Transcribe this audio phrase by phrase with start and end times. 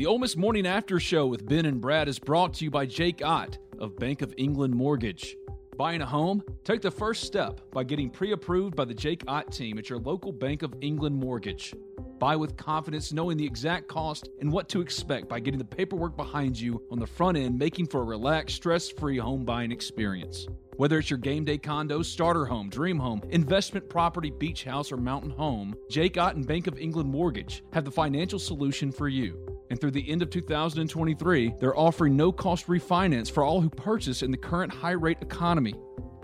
[0.00, 2.86] The Ole Miss Morning After Show with Ben and Brad is brought to you by
[2.86, 5.36] Jake Ott of Bank of England Mortgage.
[5.76, 6.42] Buying a home?
[6.64, 9.98] Take the first step by getting pre approved by the Jake Ott team at your
[9.98, 11.74] local Bank of England Mortgage.
[12.18, 16.16] Buy with confidence, knowing the exact cost and what to expect by getting the paperwork
[16.16, 20.46] behind you on the front end, making for a relaxed, stress free home buying experience.
[20.78, 24.96] Whether it's your game day condo, starter home, dream home, investment property, beach house, or
[24.96, 29.59] mountain home, Jake Ott and Bank of England Mortgage have the financial solution for you.
[29.70, 34.22] And through the end of 2023, they're offering no cost refinance for all who purchase
[34.22, 35.74] in the current high rate economy.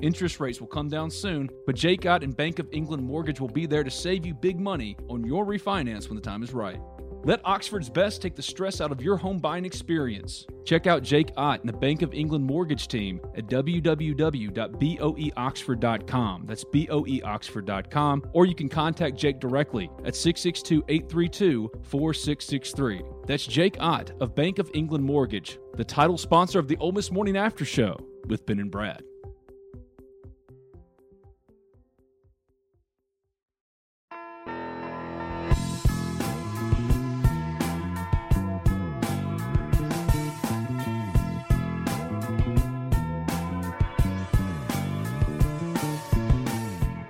[0.03, 3.49] Interest rates will come down soon, but Jake Ott and Bank of England Mortgage will
[3.49, 6.79] be there to save you big money on your refinance when the time is right.
[7.25, 10.47] Let Oxford's Best take the stress out of your home buying experience.
[10.65, 16.45] Check out Jake Ott and the Bank of England Mortgage Team at www.boeoxford.com.
[16.47, 18.23] That's boeoxford.com.
[18.33, 23.03] Or you can contact Jake directly at 662 832 4663.
[23.27, 27.11] That's Jake Ott of Bank of England Mortgage, the title sponsor of the Ole Miss
[27.11, 27.97] Morning After Show
[28.29, 29.03] with Ben and Brad.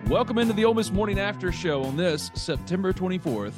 [0.08, 3.54] Welcome into the Ole Miss Morning After Show on this September 24th,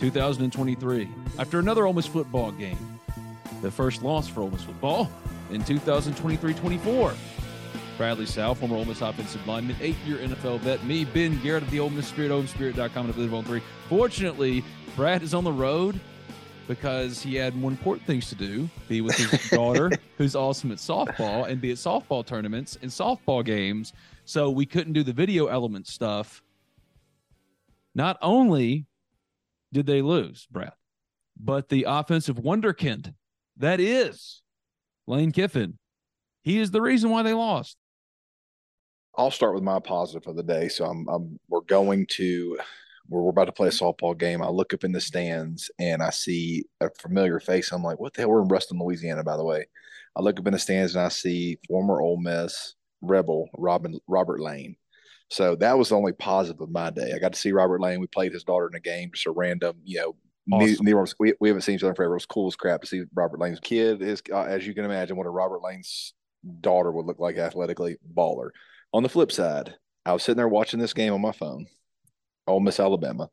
[0.00, 1.08] 2023.
[1.38, 2.98] After another Ole Miss football game,
[3.62, 5.08] the first loss for Ole Miss football
[5.52, 7.14] in 2023-24.
[7.96, 10.82] Bradley Sowell, former Ole Miss offensive lineman, eight-year NFL vet.
[10.82, 13.62] Me, Ben Garrett of the Ole Miss Spirit, OleMissSpirit.com, and Live on Three.
[13.88, 14.64] Fortunately,
[14.96, 16.00] Brad is on the road
[16.66, 20.78] because he had more important things to do: be with his daughter, who's awesome at
[20.78, 23.92] softball, and be at softball tournaments and softball games.
[24.24, 26.42] So we couldn't do the video element stuff.
[27.94, 28.86] Not only
[29.72, 30.72] did they lose, Brad,
[31.38, 33.14] but the offensive wonderkind
[33.56, 34.42] that is
[35.06, 35.78] Lane Kiffin.
[36.42, 37.76] He is the reason why they lost.
[39.16, 40.68] I'll start with my positive of the day.
[40.68, 42.58] So I'm, I'm we're going to
[43.08, 44.42] we're, we're about to play a softball game.
[44.42, 47.72] I look up in the stands and I see a familiar face.
[47.72, 48.30] I'm like, what the hell?
[48.30, 49.66] We're in Ruston, Louisiana, by the way.
[50.16, 54.40] I look up in the stands and I see former Ole Miss Rebel Robin Robert
[54.40, 54.76] Lane.
[55.30, 57.12] So that was the only positive of my day.
[57.14, 58.00] I got to see Robert Lane.
[58.00, 60.16] We played his daughter in a game, just a random, you know,
[60.52, 60.84] awesome.
[60.84, 62.12] New, we, we haven't seen each other forever.
[62.12, 64.02] It was cool as crap to see Robert Lane's kid.
[64.02, 66.14] Is uh, as you can imagine, what a Robert Lane's
[66.60, 68.50] daughter would look like athletically, baller.
[68.92, 69.74] On the flip side,
[70.06, 71.66] I was sitting there watching this game on my phone.
[72.46, 73.30] Ole Miss Alabama,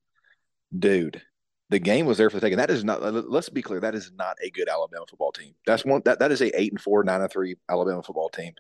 [0.78, 1.22] dude.
[1.70, 2.58] The game was there for the taking.
[2.58, 3.02] That is not.
[3.02, 3.80] Let's be clear.
[3.80, 5.54] That is not a good Alabama football team.
[5.66, 6.02] That's one.
[6.04, 8.54] That that is a eight and four, nine and three Alabama football team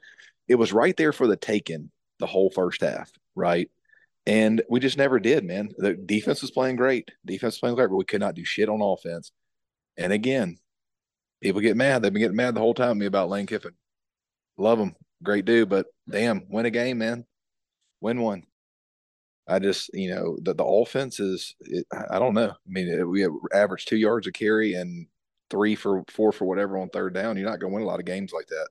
[0.51, 3.69] it was right there for the taking the whole first half, right?
[4.25, 5.69] And we just never did, man.
[5.77, 7.09] The defense was playing great.
[7.25, 9.31] Defense was playing great, but we could not do shit on offense.
[9.97, 10.57] And again,
[11.41, 12.01] people get mad.
[12.01, 13.75] They've been getting mad the whole time me about Lane Kiffin.
[14.57, 14.93] Love him.
[15.23, 17.25] Great dude, but damn, win a game, man.
[18.01, 18.43] Win one.
[19.51, 22.49] I just, you know, the, the offense is, it, I don't know.
[22.49, 25.07] I mean, we have average two yards a carry and
[25.49, 27.37] three for four for whatever on third down.
[27.37, 28.67] You're not going to win a lot of games like that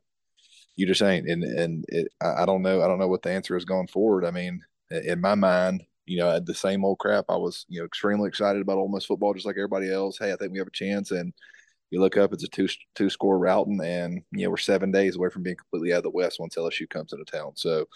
[0.81, 1.29] you just ain't.
[1.29, 2.82] And and it, I don't know.
[2.82, 4.25] I don't know what the answer is going forward.
[4.25, 7.26] I mean, in my mind, you know, the same old crap.
[7.29, 10.17] I was, you know, extremely excited about Ole Miss football, just like everybody else.
[10.19, 11.11] Hey, I think we have a chance.
[11.11, 11.35] And
[11.91, 15.17] you look up, it's a two two score routing, and you know we're seven days
[15.17, 17.53] away from being completely out of the West once LSU comes into town.
[17.56, 17.87] So,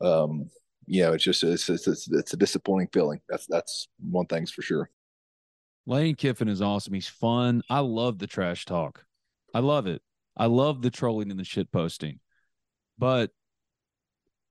[0.00, 0.50] um,
[0.90, 3.20] you know, it's just it's it's, it's, it's a disappointing feeling.
[3.28, 4.90] That's that's one thing's for sure.
[5.86, 6.94] Lane Kiffin is awesome.
[6.94, 7.62] He's fun.
[7.70, 9.04] I love the trash talk.
[9.54, 10.02] I love it.
[10.36, 12.18] I love the trolling and the shit posting,
[12.98, 13.30] but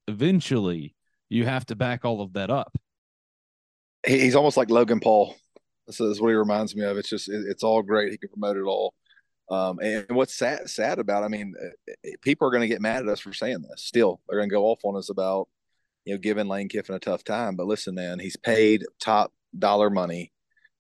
[0.07, 0.95] eventually
[1.27, 2.73] you have to back all of that up.
[4.07, 5.35] He's almost like Logan Paul.
[5.89, 6.97] So that's what he reminds me of.
[6.97, 8.11] It's just it, it's all great.
[8.11, 8.93] He can promote it all.
[9.51, 12.81] Um, and what's sad sad about, I mean, uh, uh, people are going to get
[12.81, 13.83] mad at us for saying this.
[13.83, 15.49] Still, they're going to go off on us about
[16.09, 17.55] you know giving Lane Kiffin a tough time.
[17.55, 20.31] But listen, man, he's paid top dollar money.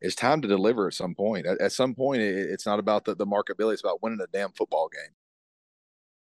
[0.01, 1.45] It's time to deliver at some point.
[1.45, 4.27] At, at some point, it, it's not about the, the marketability; it's about winning a
[4.27, 5.13] damn football game.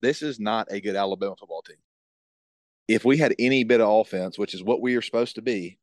[0.01, 1.77] This is not a good Alabama football team.
[2.89, 5.79] If we had any bit of offense, which is what we are supposed to be,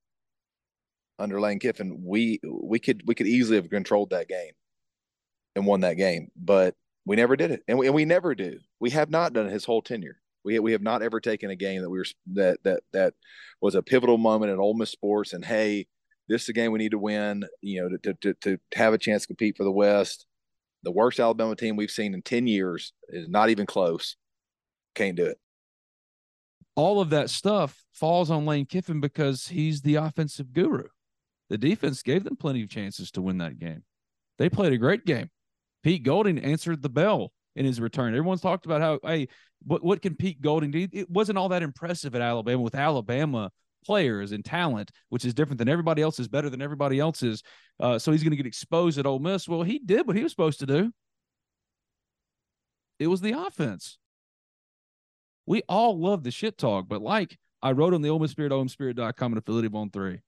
[1.19, 4.53] under Lane Kiffin, we we could we could easily have controlled that game
[5.57, 6.75] and won that game, but
[7.07, 8.59] we never did it, and we, and we never do.
[8.81, 10.21] We have not done his whole tenure.
[10.45, 13.15] We we have not ever taken a game that we were that that that
[13.61, 15.33] was a pivotal moment in Ole Miss sports.
[15.33, 15.87] And hey,
[16.29, 17.45] this is a game we need to win.
[17.63, 20.27] You know, to to to have a chance to compete for the West.
[20.83, 24.17] The worst Alabama team we've seen in ten years is not even close.
[24.95, 25.39] Can't do it.
[26.77, 30.89] All of that stuff falls on Lane Kiffin because he's the offensive guru.
[31.49, 33.85] The defense gave them plenty of chances to win that game.
[34.39, 35.31] They played a great game.
[35.83, 38.15] Pete Golding answered the bell in his return.
[38.15, 39.29] Everyone's talked about how, hey,
[39.65, 40.89] what, what can Pete Golding do?
[40.93, 43.51] It wasn't all that impressive at Alabama with Alabama
[43.85, 47.43] players and talent, which is different than everybody else is better than everybody else's.
[47.79, 49.49] Uh, so he's going to get exposed at Ole Miss.
[49.49, 50.91] Well, he did what he was supposed to do.
[52.99, 53.99] It was the offense.
[55.47, 58.53] We all love the shit talk, but like I wrote on the Ole Miss Spirit,
[58.53, 60.21] OleMissSpirit.com and affiliate of On3,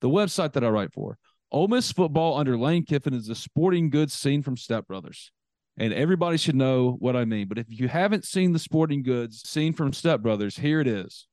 [0.00, 1.18] the website that I write for,
[1.50, 5.32] Ole Miss football under Lane Kiffin is a sporting goods scene from Step Brothers.
[5.78, 7.46] And everybody should know what I mean.
[7.46, 11.28] But if you haven't seen the sporting goods scene from Step Brothers, here it is.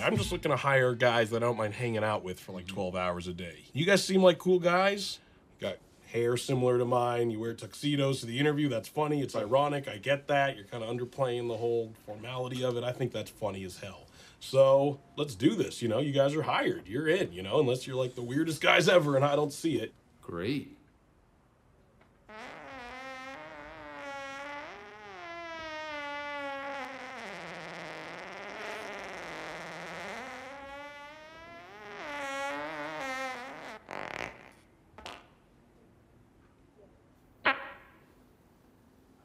[0.00, 2.66] I'm just looking to hire guys that I don't mind hanging out with for like
[2.66, 3.64] 12 hours a day.
[3.72, 5.18] You guys seem like cool guys.
[5.58, 5.76] You got
[6.12, 7.30] hair similar to mine.
[7.30, 8.68] You wear tuxedos to the interview.
[8.68, 9.22] That's funny.
[9.22, 9.88] It's ironic.
[9.88, 10.56] I get that.
[10.56, 12.84] You're kind of underplaying the whole formality of it.
[12.84, 14.06] I think that's funny as hell.
[14.40, 15.80] So let's do this.
[15.80, 16.86] You know, you guys are hired.
[16.86, 19.76] You're in, you know, unless you're like the weirdest guys ever and I don't see
[19.76, 19.94] it.
[20.20, 20.76] Great.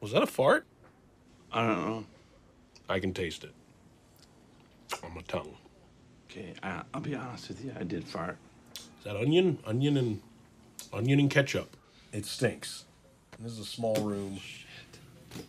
[0.00, 0.66] Was that a fart?
[1.52, 2.04] I don't know.
[2.88, 3.52] I can taste it
[5.04, 5.54] on my tongue.
[6.30, 7.72] Okay, I, will be honest with you.
[7.78, 8.36] I did fart.
[8.74, 9.58] Is that onion?
[9.66, 10.20] Onion and
[10.92, 11.76] onion and ketchup.
[12.12, 12.84] It stinks.
[13.38, 14.38] This is a small room.
[14.38, 15.44] Shit.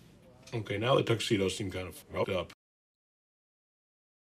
[0.54, 2.52] Okay, now the tuxedos seem kind of fucked up.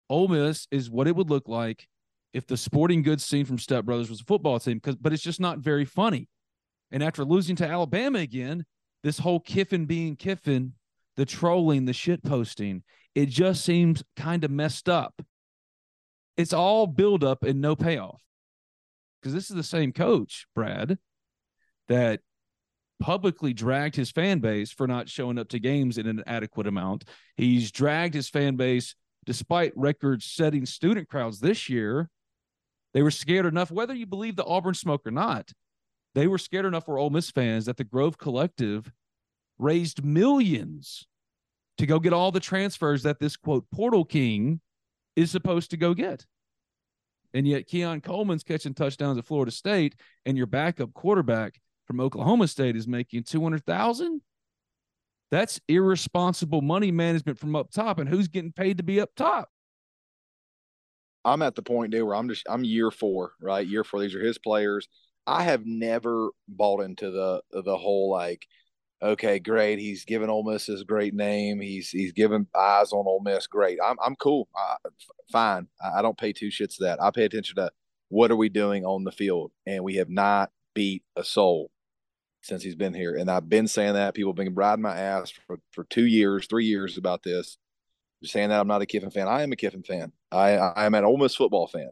[0.08, 1.88] Ole Miss is what it would look like
[2.32, 5.22] if the sporting goods scene from Step Brothers was a football team, because but it's
[5.22, 6.28] just not very funny.
[6.90, 8.64] And after losing to Alabama again,
[9.06, 10.72] this whole Kiffin being Kiffin,
[11.14, 12.82] the trolling, the shit posting,
[13.14, 15.22] it just seems kind of messed up.
[16.36, 18.20] It's all build up and no payoff.
[19.22, 20.98] Because this is the same coach, Brad,
[21.86, 22.18] that
[22.98, 27.04] publicly dragged his fan base for not showing up to games in an adequate amount.
[27.36, 32.10] He's dragged his fan base despite record setting student crowds this year.
[32.92, 35.52] They were scared enough, whether you believe the Auburn smoke or not,
[36.16, 38.90] they were scared enough for Ole Miss fans that the Grove Collective
[39.58, 41.06] raised millions
[41.76, 44.62] to go get all the transfers that this quote portal king
[45.14, 46.24] is supposed to go get.
[47.34, 52.48] And yet Keon Coleman's catching touchdowns at Florida State, and your backup quarterback from Oklahoma
[52.48, 54.22] State is making 200,000.
[55.30, 57.98] That's irresponsible money management from up top.
[57.98, 59.50] And who's getting paid to be up top?
[61.26, 63.66] I'm at the point, dude, where I'm just I'm year four, right?
[63.66, 64.00] Year four.
[64.00, 64.88] These are his players.
[65.26, 68.46] I have never bought into the the whole like
[69.02, 69.78] okay, great.
[69.78, 71.60] He's given Ole Miss his great name.
[71.60, 73.46] He's he's given eyes on Ole Miss.
[73.46, 73.78] Great.
[73.84, 74.48] I'm I'm cool.
[74.84, 74.92] f-
[75.30, 75.68] fine.
[75.82, 77.02] I, I don't pay two shits to that.
[77.02, 77.70] I pay attention to
[78.08, 81.70] what are we doing on the field, and we have not beat a soul
[82.42, 83.16] since he's been here.
[83.16, 84.14] And I've been saying that.
[84.14, 87.58] People have been riding my ass for, for two years, three years about this.
[88.22, 89.28] Just saying that I'm not a Kiffin fan.
[89.28, 90.12] I am a Kiffin fan.
[90.32, 91.90] I I am an Ole Miss football fan.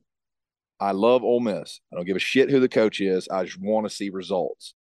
[0.81, 1.81] I love Ole Miss.
[1.93, 3.29] I don't give a shit who the coach is.
[3.29, 4.75] I just want to see results.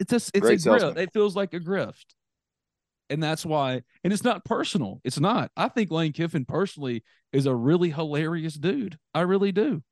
[0.00, 0.96] It's a it's Great a grift.
[0.96, 2.04] It feels like a grift.
[3.10, 5.00] And that's why, and it's not personal.
[5.02, 5.50] It's not.
[5.56, 8.98] I think Lane Kiffin personally is a really hilarious dude.
[9.14, 9.82] I really do.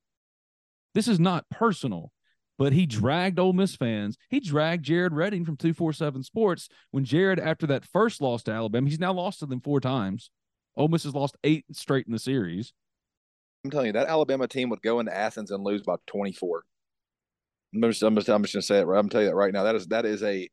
[0.94, 2.12] This is not personal,
[2.58, 4.18] but he dragged Ole Miss fans.
[4.28, 8.88] He dragged Jared Redding from 247 Sports when Jared, after that first loss to Alabama,
[8.88, 10.30] he's now lost to them four times.
[10.76, 12.72] Ole Miss has lost eight straight in the series.
[13.64, 16.64] I'm telling you, that Alabama team would go into Athens and lose by 24.
[17.74, 18.84] I'm just, I'm just, I'm just gonna say it.
[18.84, 19.64] Right, I'm gonna tell you that right now.
[19.64, 20.48] That is that is a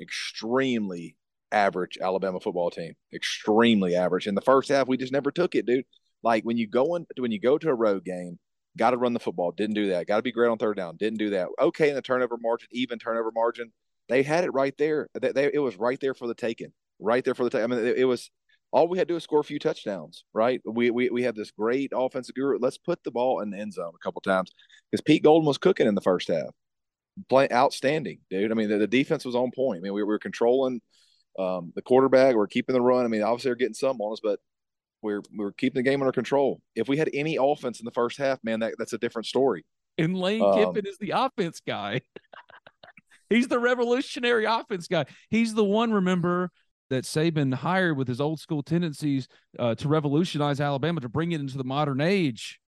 [0.00, 1.16] extremely
[1.50, 2.94] average Alabama football team.
[3.12, 4.26] Extremely average.
[4.26, 5.86] In the first half, we just never took it, dude.
[6.22, 8.38] Like when you go in, when you go to a road game,
[8.78, 9.50] Got to run the football.
[9.50, 10.06] Didn't do that.
[10.06, 10.96] Got to be great on third down.
[10.96, 11.48] Didn't do that.
[11.60, 13.72] Okay in the turnover margin, even turnover margin.
[14.08, 15.08] They had it right there.
[15.20, 16.72] They, they, it was right there for the taking.
[17.00, 17.64] Right there for the taking.
[17.64, 18.30] I mean, it, it, was
[18.72, 20.24] all we had to do was score a few touchdowns.
[20.34, 20.60] Right.
[20.64, 22.58] We we we had this great offensive guru.
[22.60, 24.50] Let's put the ball in the end zone a couple times
[24.90, 26.50] because Pete Golding was cooking in the first half.
[27.28, 28.52] Play outstanding, dude.
[28.52, 29.78] I mean, the, the defense was on point.
[29.78, 30.80] I mean, we, we were controlling
[31.38, 32.30] um, the quarterback.
[32.30, 33.04] We we're keeping the run.
[33.04, 34.38] I mean, obviously they're getting some on us, but
[35.02, 36.60] we're we're keeping the game under control.
[36.74, 39.64] If we had any offense in the first half, man, that, that's a different story.
[39.96, 42.02] And Lane um, Kiffin is the offense guy.
[43.30, 45.04] He's the revolutionary offense guy.
[45.28, 46.50] He's the one, remember,
[46.90, 49.28] that Saban hired with his old school tendencies
[49.58, 52.60] uh, to revolutionize Alabama to bring it into the modern age.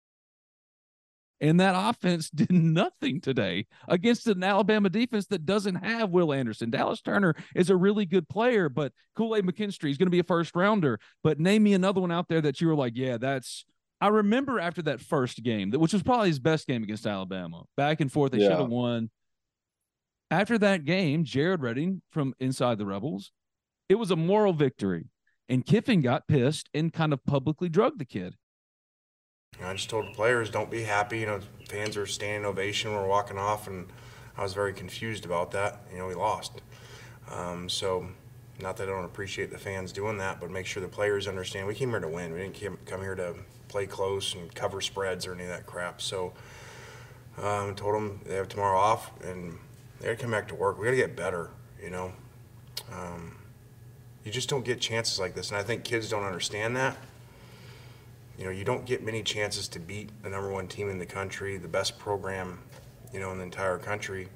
[1.42, 6.70] And that offense did nothing today against an Alabama defense that doesn't have Will Anderson.
[6.70, 10.20] Dallas Turner is a really good player, but Kool Aid McKinstry is going to be
[10.20, 11.00] a first rounder.
[11.24, 13.66] But name me another one out there that you were like, yeah, that's.
[14.02, 18.00] I remember after that first game, which was probably his best game against Alabama, back
[18.00, 18.48] and forth, they yeah.
[18.48, 19.10] should have won.
[20.32, 23.32] After that game, Jared Redding from Inside the Rebels,
[23.90, 25.10] it was a moral victory.
[25.50, 28.36] And Kiffin got pissed and kind of publicly drugged the kid.
[29.64, 31.20] I just told the players, don't be happy.
[31.20, 32.94] You know, fans are standing ovation.
[32.94, 33.88] We're walking off, and
[34.38, 35.82] I was very confused about that.
[35.92, 36.62] You know, we lost.
[37.32, 38.08] Um, so,
[38.62, 41.68] not that I don't appreciate the fans doing that, but make sure the players understand
[41.68, 42.32] we came here to win.
[42.32, 43.36] We didn't come here to
[43.70, 46.00] play close and cover spreads or any of that crap.
[46.00, 46.34] So,
[47.42, 49.58] um, told them they have tomorrow off, and
[50.00, 50.78] they got to come back to work.
[50.78, 51.50] We got to get better.
[51.84, 52.14] You know,
[52.94, 53.36] um,
[54.30, 56.98] you just don't get chances like this, and I think kids don't understand that
[58.40, 61.06] you know, you don't get many chances to beat the number one team in the
[61.06, 62.60] country, the best program,
[63.14, 64.30] you know, in the entire country,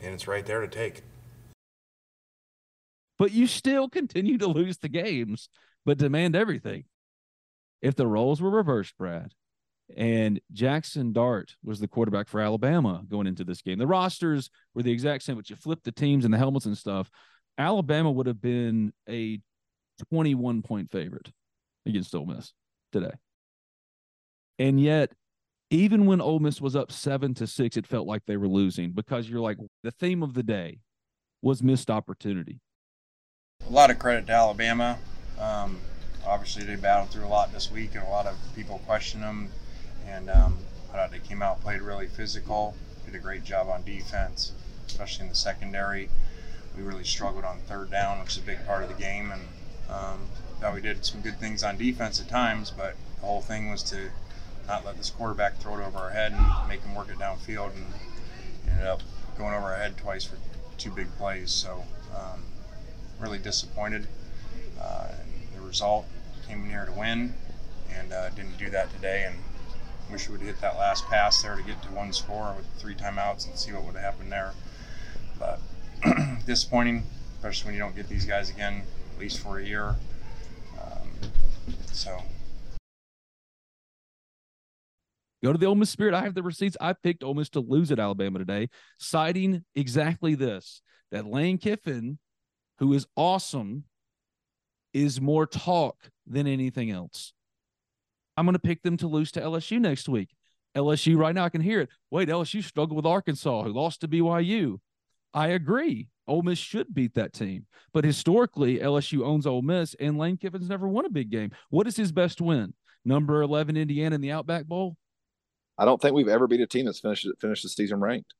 [0.00, 1.02] and it's right there to take.
[3.18, 5.48] But you still continue to lose the games,
[5.84, 6.84] but demand everything.
[7.82, 9.32] If the roles were reversed, Brad,
[9.96, 14.84] and Jackson Dart was the quarterback for Alabama going into this game, the rosters were
[14.84, 17.10] the exact same, but you flip the teams and the helmets and stuff.
[17.58, 19.40] Alabama would have been a
[20.10, 21.30] 21 point favorite
[21.86, 22.52] against Ole Miss
[22.92, 23.12] today.
[24.58, 25.12] And yet,
[25.70, 28.90] even when Ole Miss was up seven to six, it felt like they were losing
[28.90, 30.78] because you're like the theme of the day
[31.42, 32.60] was missed opportunity.
[33.66, 34.98] A lot of credit to Alabama.
[35.38, 35.78] Um,
[36.26, 39.48] obviously, they battled through a lot this week, and a lot of people questioned them.
[40.06, 40.58] And um,
[40.90, 42.74] I thought they came out, played really physical,
[43.06, 44.52] did a great job on defense,
[44.86, 46.10] especially in the secondary.
[46.76, 49.42] We really struggled on third down, which is a big part of the game, and
[49.88, 50.28] um,
[50.60, 52.70] thought we did some good things on defense at times.
[52.70, 54.10] But the whole thing was to
[54.66, 57.74] not let this quarterback throw it over our head and make him work it downfield,
[57.74, 57.86] and
[58.70, 59.02] ended up
[59.36, 60.36] going over our head twice for
[60.78, 61.50] two big plays.
[61.50, 61.84] So
[62.14, 62.44] um,
[63.18, 64.06] really disappointed.
[64.80, 65.08] Uh,
[65.54, 66.06] the result
[66.46, 67.34] came near to win,
[67.92, 69.24] and uh, didn't do that today.
[69.26, 69.36] And
[70.10, 72.94] wish we would hit that last pass there to get to one score with three
[72.94, 74.52] timeouts and see what would have happened there.
[76.46, 77.04] Disappointing,
[77.36, 78.82] especially when you don't get these guys again,
[79.14, 79.96] at least for a year.
[80.80, 81.08] Um,
[81.92, 82.22] so
[85.42, 86.14] Go to the Ole Miss Spirit.
[86.14, 86.76] I have the receipts.
[86.80, 92.18] I picked Ole Miss to lose at Alabama today, citing exactly this that Lane Kiffin,
[92.78, 93.84] who is awesome,
[94.92, 97.32] is more talk than anything else.
[98.36, 100.30] I'm going to pick them to lose to LSU next week.
[100.76, 101.88] LSU right now, I can hear it.
[102.10, 104.78] Wait, LSU struggled with Arkansas, who lost to BYU.
[105.34, 106.08] I agree.
[106.26, 107.66] Ole Miss should beat that team.
[107.92, 111.50] But historically, LSU owns Ole Miss, and Lane Kiffin's never won a big game.
[111.70, 112.74] What is his best win?
[113.04, 114.96] Number 11 Indiana in the Outback Bowl?
[115.78, 118.34] I don't think we've ever beat a team that's finished finished the season ranked.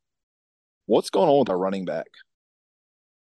[0.87, 2.09] What's going on with our running back?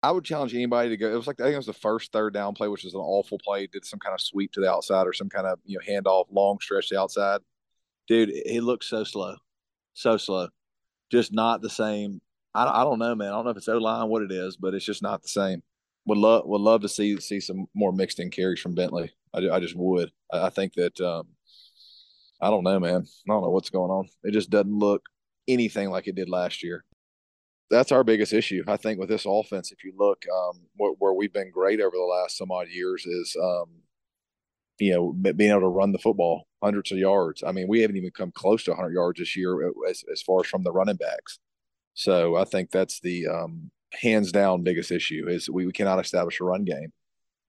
[0.01, 1.11] I would challenge anybody to go.
[1.11, 3.01] It was like I think it was the first third down play, which was an
[3.01, 3.67] awful play.
[3.67, 6.25] Did some kind of sweep to the outside or some kind of you know handoff,
[6.31, 7.41] long stretch to the outside.
[8.07, 9.35] Dude, he looked so slow,
[9.93, 10.47] so slow,
[11.11, 12.21] just not the same.
[12.67, 13.29] I, I don't know, man.
[13.29, 15.29] I don't know if it's O line, what it is, but it's just not the
[15.29, 15.61] same.
[16.05, 19.11] Would love would love to see see some more mixed in carries from Bentley.
[19.33, 20.11] I, I just would.
[20.31, 21.27] I, I think that um,
[22.41, 23.05] I don't know, man.
[23.05, 24.09] I don't know what's going on.
[24.23, 25.03] It just doesn't look
[25.47, 26.83] anything like it did last year.
[27.69, 29.71] That's our biggest issue, I think, with this offense.
[29.71, 33.05] If you look um, where, where, we've been great over the last some odd years
[33.05, 33.65] is, um,
[34.79, 37.43] you know, being able to run the football hundreds of yards.
[37.45, 40.23] I mean, we haven't even come close to 100 yards this year uh, as, as
[40.23, 41.39] far as from the running backs.
[41.99, 46.39] So I think that's the um, hands down biggest issue is we, we cannot establish
[46.39, 46.93] a run game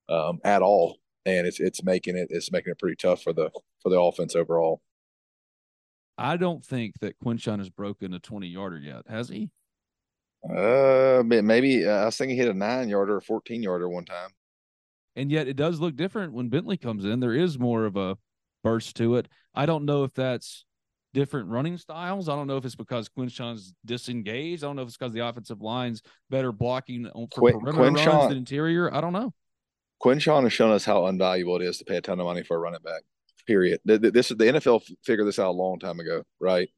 [0.09, 3.51] um, at all and it's it's making it it's making it pretty tough for the
[3.81, 4.81] for the offense overall.
[6.19, 9.51] I don't think that Quinshon has broken a twenty yarder yet, has he?
[10.45, 14.05] Uh, maybe uh, I was thinking he hit a nine yarder or fourteen yarder one
[14.05, 14.31] time.
[15.17, 17.21] And yet, it does look different when Bentley comes in.
[17.21, 18.17] There is more of a
[18.63, 19.29] burst to it.
[19.55, 20.65] I don't know if that's
[21.13, 22.29] different running styles.
[22.29, 24.65] I don't know if it's because Quinshon's disengaged.
[24.65, 28.29] I don't know if it's because the offensive line's better blocking for Quin, perimeter runs
[28.29, 28.93] than interior.
[28.95, 29.33] I don't know.
[30.03, 32.57] Quinshon has shown us how unvaluable it is to pay a ton of money for
[32.57, 33.03] a running back.
[33.47, 33.81] Period.
[33.85, 36.69] This is the NFL figured this out a long time ago, right?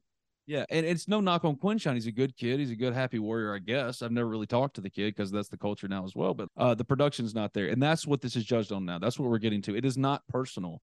[0.45, 1.93] Yeah, and it's no knock on Quinshon.
[1.93, 2.59] He's a good kid.
[2.59, 4.01] He's a good, happy warrior, I guess.
[4.01, 6.33] I've never really talked to the kid because that's the culture now as well.
[6.33, 8.99] But uh, the production's not there, and that's what this is judged on now.
[8.99, 9.75] That's what we're getting to.
[9.75, 10.81] It is not personal.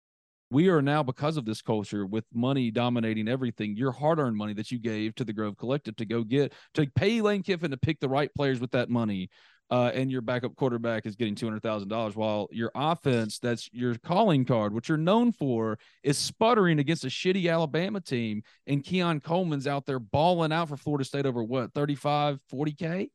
[0.50, 4.70] We are now, because of this culture, with money dominating everything, your hard-earned money that
[4.70, 8.00] you gave to the Grove Collective to go get to pay Lane Kiffin to pick
[8.00, 9.28] the right players with that money
[9.70, 13.68] uh, and your backup quarterback is getting two hundred thousand dollars, while your offense, that's
[13.72, 18.82] your calling card, what you're known for, is sputtering against a shitty Alabama team, and
[18.82, 23.10] Keon Coleman's out there balling out for Florida State over what 35, 40 k.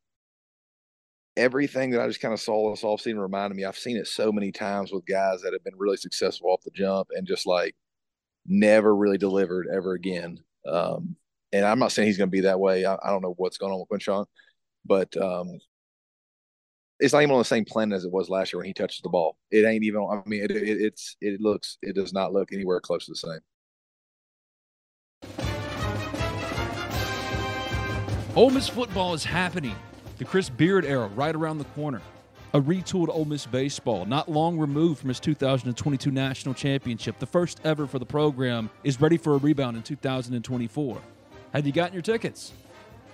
[1.35, 3.65] Everything that I just kind of saw this offseason reminded me.
[3.65, 6.71] I've seen it so many times with guys that have been really successful off the
[6.71, 7.75] jump and just like
[8.45, 10.39] never really delivered ever again.
[10.65, 11.15] Um,
[11.51, 12.85] and I'm not saying he's going to be that way.
[12.85, 14.25] I, I, don't know what's going on with Quinshon,
[14.85, 15.59] but um,
[16.99, 19.01] it's not even on the same planet as it was last year when he touches
[19.01, 19.37] the ball.
[19.51, 20.07] It ain't even.
[20.09, 23.15] I mean, it, it, it's it looks it does not look anywhere close to the
[23.15, 23.39] same.
[28.35, 29.75] Ole Miss football is happening.
[30.23, 32.01] The Chris Beard era right around the corner.
[32.53, 37.59] A retooled Ole Miss baseball, not long removed from its 2022 national championship, the first
[37.65, 41.01] ever for the program, is ready for a rebound in 2024.
[41.51, 42.53] Have you gotten your tickets?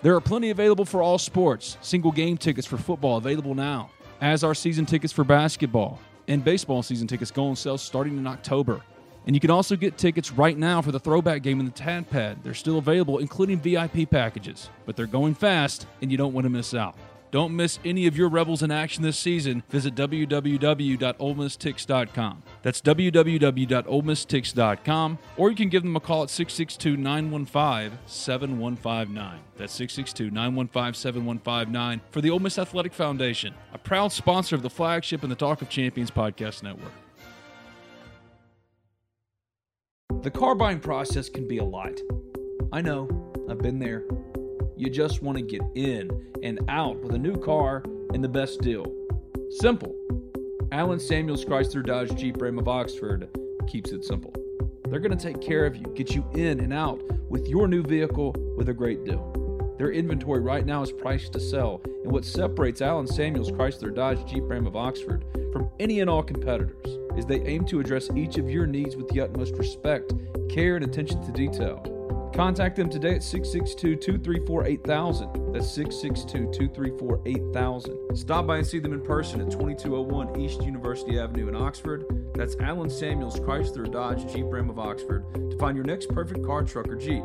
[0.03, 1.79] There are plenty available for all sports.
[1.81, 3.89] Single game tickets for football available now,
[4.21, 5.99] as are season tickets for basketball.
[6.27, 8.81] And baseball season tickets go on sale starting in October.
[9.29, 12.09] And you can also get tickets right now for the throwback game in the Tad
[12.09, 12.39] Pad.
[12.41, 16.49] They're still available, including VIP packages, but they're going fast, and you don't want to
[16.49, 16.95] miss out.
[17.29, 19.61] Don't miss any of your Rebels in action this season.
[19.69, 22.43] Visit www.olemistix.com.
[22.63, 29.39] That's www.olemistix.com, or you can give them a call at 662 915 7159.
[29.57, 34.71] That's 662 915 7159 for the Ole Miss Athletic Foundation, a proud sponsor of the
[34.71, 36.93] flagship and the Talk of Champions podcast network.
[40.21, 42.01] The car buying process can be a lot.
[42.73, 43.07] I know,
[43.49, 44.03] I've been there.
[44.75, 46.11] You just want to get in
[46.43, 48.85] and out with a new car and the best deal.
[49.49, 49.95] Simple.
[50.73, 53.29] Alan Samuels Chrysler Dodge Jeep Ram of Oxford
[53.65, 54.33] keeps it simple.
[54.89, 57.81] They're going to take care of you, get you in and out with your new
[57.81, 59.75] vehicle with a great deal.
[59.77, 64.29] Their inventory right now is priced to sell, and what separates Alan Samuels Chrysler Dodge
[64.29, 68.37] Jeep Ram of Oxford from any and all competitors is they aim to address each
[68.37, 70.13] of your needs with the utmost respect,
[70.49, 71.95] care, and attention to detail.
[72.33, 75.53] Contact them today at 662 234 8000.
[75.53, 78.17] That's 662 234 8000.
[78.17, 82.05] Stop by and see them in person at 2201 East University Avenue in Oxford.
[82.35, 86.63] That's Alan Samuels Chrysler Dodge Jeep Ram of Oxford to find your next perfect car,
[86.63, 87.23] truck, or Jeep.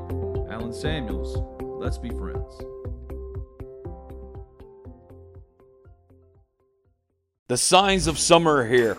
[0.51, 2.61] Alan Samuels, let's be friends.
[7.47, 8.99] The signs of summer are here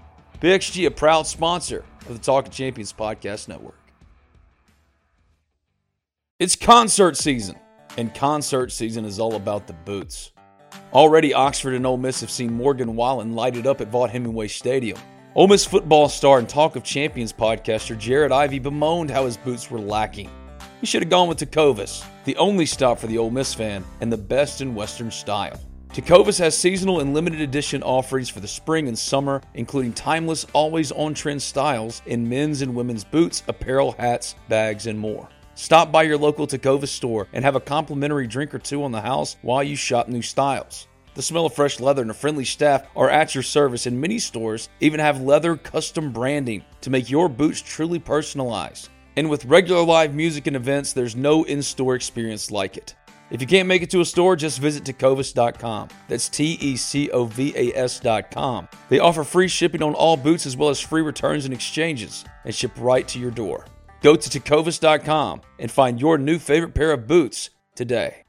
[0.41, 3.77] PXG, a proud sponsor of the Talk of Champions podcast network.
[6.39, 7.57] It's concert season
[7.95, 10.31] and concert season is all about the boots.
[10.93, 14.97] Already, Oxford and Ole Miss have seen Morgan Wallen lighted up at Vaught Hemingway Stadium.
[15.35, 19.69] Ole Miss football star and Talk of Champions podcaster Jared Ivey bemoaned how his boots
[19.69, 20.31] were lacking.
[20.79, 24.11] He should have gone with Tecovas, the only stop for the Ole Miss fan and
[24.11, 25.59] the best in Western style.
[25.93, 30.93] Tecovas has seasonal and limited edition offerings for the spring and summer, including timeless, always
[30.93, 35.27] on trend styles in men's and women's boots, apparel, hats, bags, and more.
[35.55, 39.01] Stop by your local Tecovas store and have a complimentary drink or two on the
[39.01, 40.87] house while you shop new styles.
[41.13, 44.17] The smell of fresh leather and a friendly staff are at your service, and many
[44.17, 48.87] stores even have leather custom branding to make your boots truly personalized.
[49.17, 52.95] And with regular live music and events, there's no in store experience like it.
[53.31, 55.87] If you can't make it to a store, just visit tecovas.com.
[56.09, 58.67] That's T E C O V A S.com.
[58.89, 62.53] They offer free shipping on all boots as well as free returns and exchanges and
[62.53, 63.65] ship right to your door.
[64.01, 68.23] Go to tecovas.com and find your new favorite pair of boots today.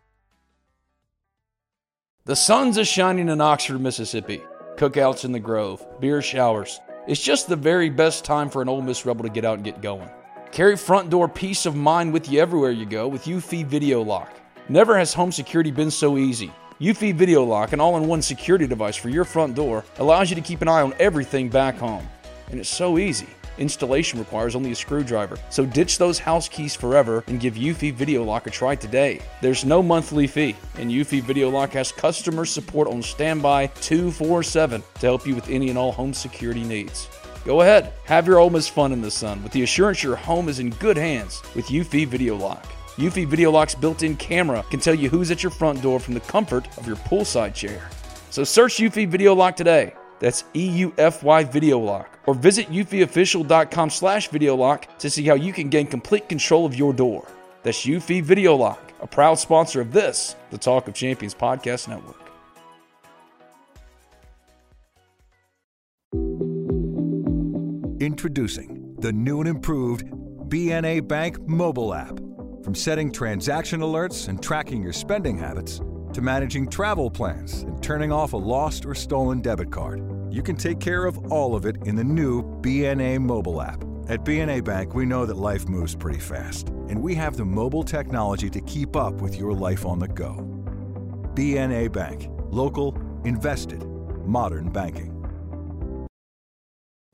[2.25, 4.41] The sun's is shining in Oxford, Mississippi.
[4.77, 6.81] Cookouts in the Grove, beer showers.
[7.09, 9.65] It's just the very best time for an Ole Miss Rebel to get out and
[9.65, 10.09] get going.
[10.53, 14.42] Carry front door peace of mind with you everywhere you go with Eufy Video Lock.
[14.69, 16.53] Never has home security been so easy.
[16.81, 20.37] Eufy Video Lock, an all in one security device for your front door, allows you
[20.37, 22.09] to keep an eye on everything back home.
[22.51, 23.27] And it's so easy.
[23.59, 28.23] Installation requires only a screwdriver, so ditch those house keys forever and give Eufy Video
[28.23, 29.21] Lock a try today.
[29.41, 35.01] There's no monthly fee, and Eufy Video Lock has customer support on standby 247 to
[35.01, 37.09] help you with any and all home security needs.
[37.45, 40.49] Go ahead, have your Ole Miss fun in the sun with the assurance your home
[40.49, 42.65] is in good hands with Eufy Video Lock.
[42.97, 46.21] Eufy Video Lock's built-in camera can tell you who's at your front door from the
[46.21, 47.89] comfort of your poolside chair.
[48.29, 49.95] So search Eufy Video Lock today.
[50.19, 52.19] That's E-U-F-Y Video Lock.
[52.27, 56.75] Or visit eufyofficial.com slash video lock to see how you can gain complete control of
[56.75, 57.27] your door.
[57.63, 62.19] That's Eufy Video Lock, a proud sponsor of this, the Talk of Champions Podcast Network.
[68.01, 70.07] Introducing the new and improved
[70.49, 72.21] BNA Bank mobile app.
[72.63, 75.81] From setting transaction alerts and tracking your spending habits
[76.13, 80.01] to managing travel plans and turning off a lost or stolen debit card,
[80.33, 83.83] you can take care of all of it in the new BNA mobile app.
[84.09, 87.83] At BNA Bank, we know that life moves pretty fast, and we have the mobile
[87.83, 90.37] technology to keep up with your life on the go.
[91.35, 93.85] BNA Bank, local, invested,
[94.25, 95.12] modern banking.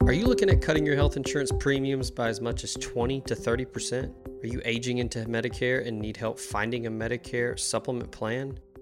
[0.09, 3.35] Are you looking at cutting your health insurance premiums by as much as 20 to
[3.35, 4.43] 30%?
[4.43, 8.59] Are you aging into Medicare and need help finding a Medicare supplement plan?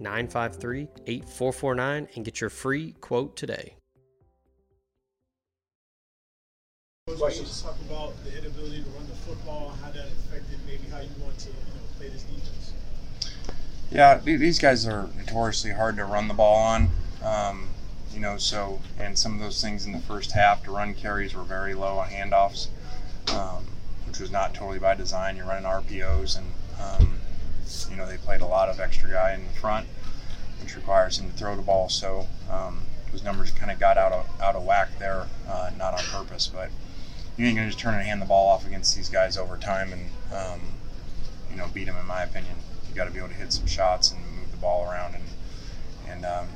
[0.00, 3.74] 953 8449 and get your free quote today.
[7.28, 11.00] Coach, just talk about the inability to run the football, how that affected maybe how
[11.00, 12.72] you want to you know, play this defense.
[13.90, 16.88] Yeah, these guys are notoriously hard to run the ball on.
[17.24, 17.68] Um,
[18.12, 21.34] you know, so and some of those things in the first half, to run carries
[21.34, 22.68] were very low on handoffs,
[23.32, 23.64] um,
[24.06, 25.36] which was not totally by design.
[25.36, 26.46] You're running RPOs, and
[26.80, 27.17] um,
[27.90, 29.86] you know they played a lot of extra guy in the front,
[30.62, 31.88] which requires him to throw the ball.
[31.88, 32.80] So um,
[33.12, 36.46] those numbers kind of got out of out of whack there, uh, not on purpose,
[36.46, 36.70] but
[37.36, 39.92] you ain't gonna just turn and hand the ball off against these guys over time
[39.92, 40.60] and um,
[41.50, 41.96] you know beat them.
[41.96, 42.54] In my opinion,
[42.88, 45.24] you got to be able to hit some shots and move the ball around and
[46.08, 46.48] and um,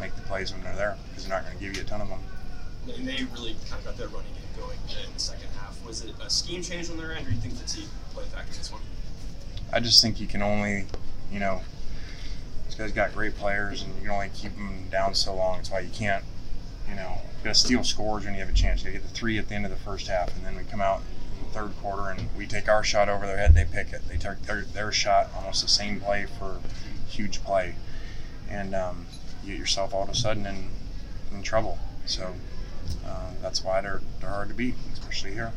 [0.00, 2.00] make the plays when they're there because they're not going to give you a ton
[2.00, 2.20] of them.
[2.94, 5.82] And they really kind of got their running game going in the second half.
[5.86, 8.30] Was it a scheme change on their end, or do you think fatigue played a
[8.30, 8.82] factor in this one?
[9.74, 10.86] I just think you can only,
[11.32, 11.60] you know,
[12.64, 15.56] these guys got great players, and you can only keep them down so long.
[15.56, 16.22] That's why you can't,
[16.88, 18.84] you know, you gotta steal scores when you have a chance.
[18.84, 20.80] You get the three at the end of the first half, and then we come
[20.80, 21.02] out
[21.36, 23.54] in the third quarter and we take our shot over their head.
[23.54, 24.02] They pick it.
[24.08, 26.60] They take their, their shot, almost the same play for
[27.08, 27.74] huge play,
[28.48, 29.06] and um,
[29.42, 30.68] you get yourself all of a sudden in,
[31.32, 31.80] in trouble.
[32.06, 32.32] So
[33.04, 35.52] uh, that's why they're they're hard to beat, especially here.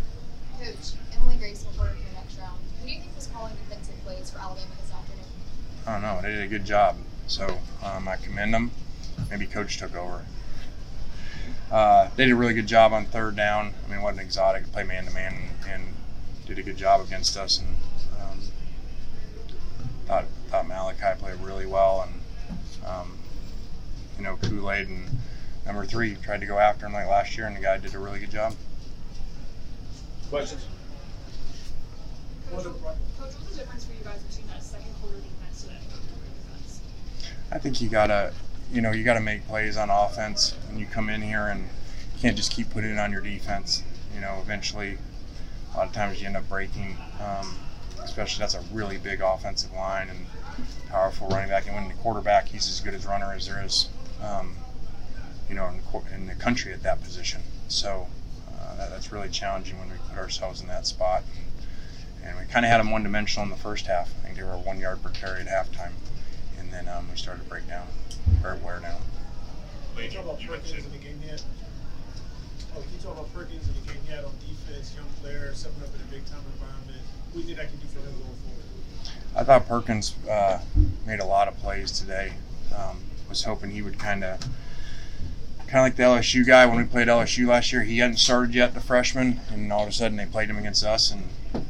[0.59, 2.57] Coach Emily Grace will for your next round.
[2.81, 5.25] Who do you think was calling defensive plays for Alabama this afternoon?
[5.85, 6.21] I don't know.
[6.21, 6.97] They did a good job,
[7.27, 8.71] so um, I commend them.
[9.29, 10.25] Maybe coach took over.
[11.71, 13.73] Uh, they did a really good job on third down.
[13.85, 14.71] I mean, what an exotic.
[14.71, 15.35] Play man to man
[15.67, 15.83] and
[16.45, 17.59] did a good job against us.
[17.59, 17.67] And
[18.21, 18.39] um,
[20.05, 22.07] thought thought Malachi played really well.
[22.07, 23.17] And um,
[24.17, 25.09] you know, Kool Aid and
[25.65, 27.99] number three tried to go after him like last year, and the guy did a
[27.99, 28.53] really good job.
[30.29, 30.65] Questions?
[32.49, 32.63] Coach,
[33.19, 36.31] what's the difference for you guys between that second quarter defense to that third quarter
[36.31, 36.79] defense?
[37.57, 38.33] I think you gotta,
[38.71, 42.21] you know, you gotta make plays on offense when you come in here, and you
[42.21, 43.81] can't just keep putting it on your defense.
[44.13, 44.99] You know, eventually,
[45.73, 46.95] a lot of times you end up breaking.
[47.19, 47.57] Um,
[48.03, 50.27] especially that's a really big offensive line and
[50.89, 51.65] powerful running back.
[51.65, 53.89] And when the quarterback, he's as good as runner as there is,
[54.21, 54.55] um,
[55.49, 57.41] you know, in the, in the, country at that position.
[57.69, 58.07] So
[58.51, 61.23] uh, that, that's really challenging when we put ourselves in that spot.
[62.21, 64.13] And, and we kind of had them one dimensional in the first half.
[64.21, 65.93] I think they were one yard per carry at halftime,
[66.67, 67.87] and then um, we started to break down
[68.43, 69.01] or wear down.
[69.95, 71.43] Can you talk about Perkins in the game yet?
[72.75, 75.83] Oh, can you talk about Perkins in the game yet on defense, young player, stepping
[75.83, 77.01] up in a big time environment?
[77.31, 79.35] What do you think that can do for him going forward?
[79.35, 80.59] I thought Perkins uh,
[81.05, 82.33] made a lot of plays today.
[82.75, 82.99] Um,
[83.29, 84.39] was hoping he would kind of,
[85.67, 87.83] kind of like the LSU guy when we played LSU last year.
[87.83, 90.83] He hadn't started yet, the freshman, and all of a sudden they played him against
[90.83, 91.23] us, and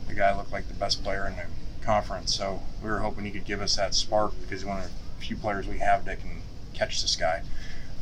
[0.07, 2.35] the guy looked like the best player in the conference.
[2.35, 5.25] So we were hoping he could give us that spark because he's one of the
[5.25, 6.41] few players we have that can
[6.73, 7.43] catch this guy.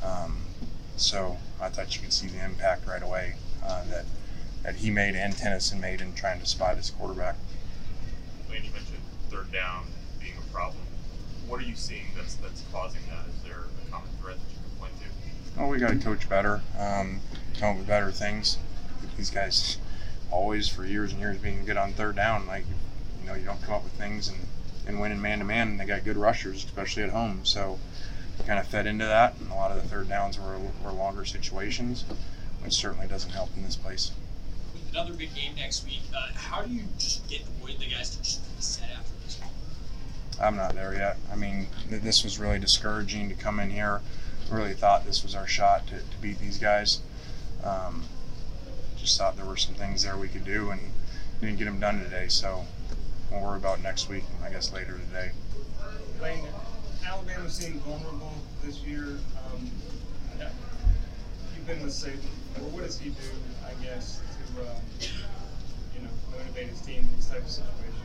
[0.03, 0.43] Um,
[0.95, 4.05] so I thought you could see the impact right away uh, that
[4.61, 7.35] that he made and Tennyson made in trying to spy this quarterback.
[8.49, 8.97] Lane, you mentioned
[9.29, 9.85] third down
[10.19, 10.81] being a problem.
[11.47, 13.25] What are you seeing that's that's causing that?
[13.27, 15.61] Is there a common thread that you can point to?
[15.61, 17.21] Oh, we got to coach better, um,
[17.59, 18.59] come up with better things.
[19.17, 19.77] These guys
[20.29, 22.45] always, for years and years, being good on third down.
[22.45, 22.65] Like,
[23.21, 24.37] you know, you don't come up with things and,
[24.87, 25.69] and winning man to man.
[25.69, 27.41] And they got good rushers, especially at home.
[27.43, 27.79] So,
[28.45, 29.35] kind of fed into that.
[29.39, 32.05] And a lot of the third downs were, were longer situations,
[32.63, 34.11] which certainly doesn't help in this place.
[34.73, 38.15] With another big game next week, uh, how do you just get the, the guys
[38.15, 39.39] to just set after this?
[40.41, 41.17] I'm not there yet.
[41.31, 44.01] I mean, th- this was really discouraging to come in here.
[44.49, 46.99] Really thought this was our shot to, to beat these guys.
[47.63, 48.03] Um,
[48.97, 50.81] just thought there were some things there we could do and
[51.39, 52.27] didn't get them done today.
[52.27, 52.65] So
[53.31, 55.31] we'll worry about next week and I guess later today.
[56.21, 56.43] Lane,
[57.05, 58.33] Alabama seemed vulnerable
[58.63, 59.19] this year.
[59.47, 59.69] Um,
[61.55, 62.19] you've been with Saban.
[62.59, 63.15] Well, what does he do,
[63.65, 64.21] I guess,
[64.55, 64.75] to um,
[65.93, 68.01] you know motivate his team in these types of situations?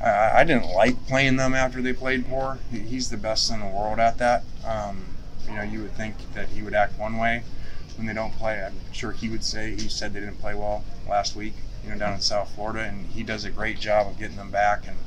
[0.00, 2.58] I, I didn't like playing them after they played poor.
[2.70, 4.44] He, he's the best in the world at that.
[4.64, 5.04] Um,
[5.48, 7.42] you know, you would think that he would act one way
[7.96, 8.62] when they don't play.
[8.62, 11.54] I'm sure he would say he said they didn't play well last week.
[11.88, 14.50] You know, down in South Florida, and he does a great job of getting them
[14.50, 14.98] back and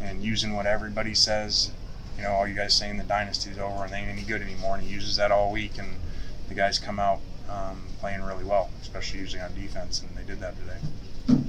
[0.00, 1.72] and using what everybody says.
[2.16, 4.76] You know, all you guys saying the dynasty's over and they ain't any good anymore,
[4.76, 5.96] and he uses that all week, and
[6.48, 7.18] the guys come out
[7.50, 11.40] um, playing really well, especially usually on defense, and they did that today.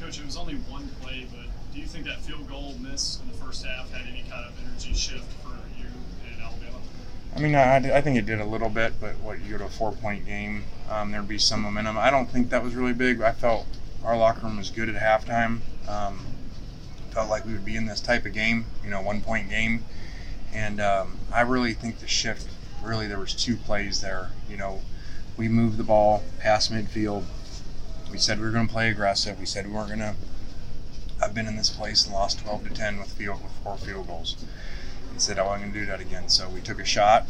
[0.00, 3.28] Coach, it was only one play, but do you think that field goal miss in
[3.28, 5.88] the first half had any kind of energy shift for you
[6.32, 6.78] in Alabama?
[7.34, 9.64] I mean, I, I think it did a little bit, but what you go to
[9.64, 11.98] a four-point game, um, there'd be some momentum.
[11.98, 13.20] I don't think that was really big.
[13.20, 13.66] I felt
[14.04, 15.60] our locker room was good at halftime.
[15.88, 16.20] Um,
[17.10, 19.84] felt like we would be in this type of game, you know, one-point game,
[20.52, 22.48] and um, I really think the shift.
[22.82, 24.30] Really, there was two plays there.
[24.48, 24.80] You know,
[25.36, 27.24] we moved the ball past midfield.
[28.10, 29.38] We said we were going to play aggressive.
[29.38, 30.14] We said we weren't going to.
[31.22, 34.08] I've been in this place and lost 12 to 10 with field with four field
[34.08, 34.36] goals.
[35.14, 36.28] He said I wasn't going to do that again.
[36.28, 37.26] So we took a shot,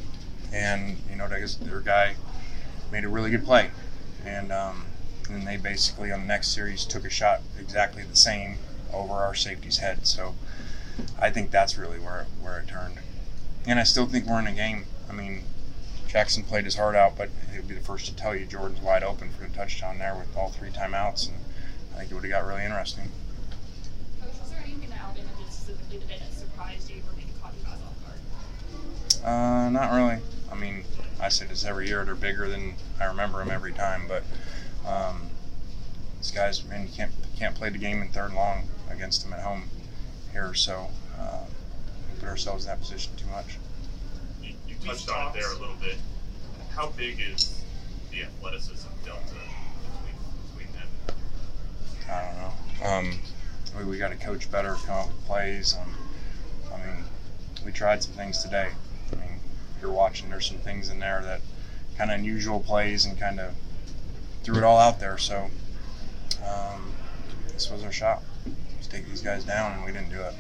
[0.53, 2.15] and you know, their guy
[2.91, 3.71] made a really good play,
[4.25, 4.87] and um,
[5.33, 8.57] and then they basically on the next series took a shot exactly the same
[8.93, 10.07] over our safety's head.
[10.07, 10.35] So
[11.19, 12.99] I think that's really where where it turned.
[13.67, 14.85] And I still think we're in a game.
[15.09, 15.45] I mean,
[16.07, 19.03] Jackson played his heart out, but he'll be the first to tell you Jordan's wide
[19.03, 21.39] open for a touchdown there with all three timeouts, and
[21.95, 23.11] I think it would have got really interesting.
[24.21, 27.55] Coach, was there anything that Alabama did specifically today that surprised you or maybe caught
[27.59, 29.25] you guys off guard?
[29.25, 30.21] Uh, not really.
[30.51, 30.85] I mean,
[31.21, 32.05] I say this every year.
[32.05, 34.25] They're bigger than I remember them every time, but
[34.87, 35.29] um,
[36.19, 39.33] these guys, man, you can't can't play the game in third and long against them
[39.33, 39.65] at home
[40.33, 40.55] here.
[40.55, 41.45] So uh,
[42.13, 43.59] we put ourselves in that position too much.
[44.43, 45.97] You, you touched on it there a little bit.
[46.75, 47.63] How big is
[48.11, 50.89] the athleticism delta between, between them?
[52.09, 52.87] I don't know.
[52.87, 53.19] Um,
[53.79, 55.75] we, we got to coach better, come up with plays.
[55.81, 55.95] Um,
[56.73, 57.05] I mean,
[57.65, 58.71] we tried some things today.
[59.13, 59.41] I mean,
[59.81, 60.31] you're watching.
[60.31, 61.41] There's some things in there that
[61.99, 63.55] kind of unusual plays and kind of
[64.43, 65.19] threw it all out there.
[65.19, 65.49] So
[66.47, 66.93] um,
[67.53, 68.23] this was our shot.
[68.79, 70.35] Just take these guys down, and we didn't do it.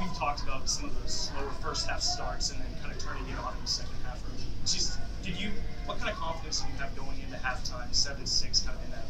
[0.00, 3.26] We've talked about some of those slower first half starts and then kind of turning
[3.28, 4.22] it on in the second half.
[4.62, 5.50] Just, did you?
[5.86, 8.90] What kind of confidence did you have going into halftime, seven six, kind of in
[8.90, 9.06] that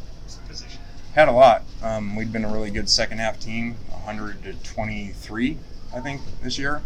[0.47, 0.79] position?
[1.13, 1.63] Had a lot.
[1.81, 5.57] Um, we'd been a really good second half team, 100 to 23,
[5.93, 6.81] I think, this year.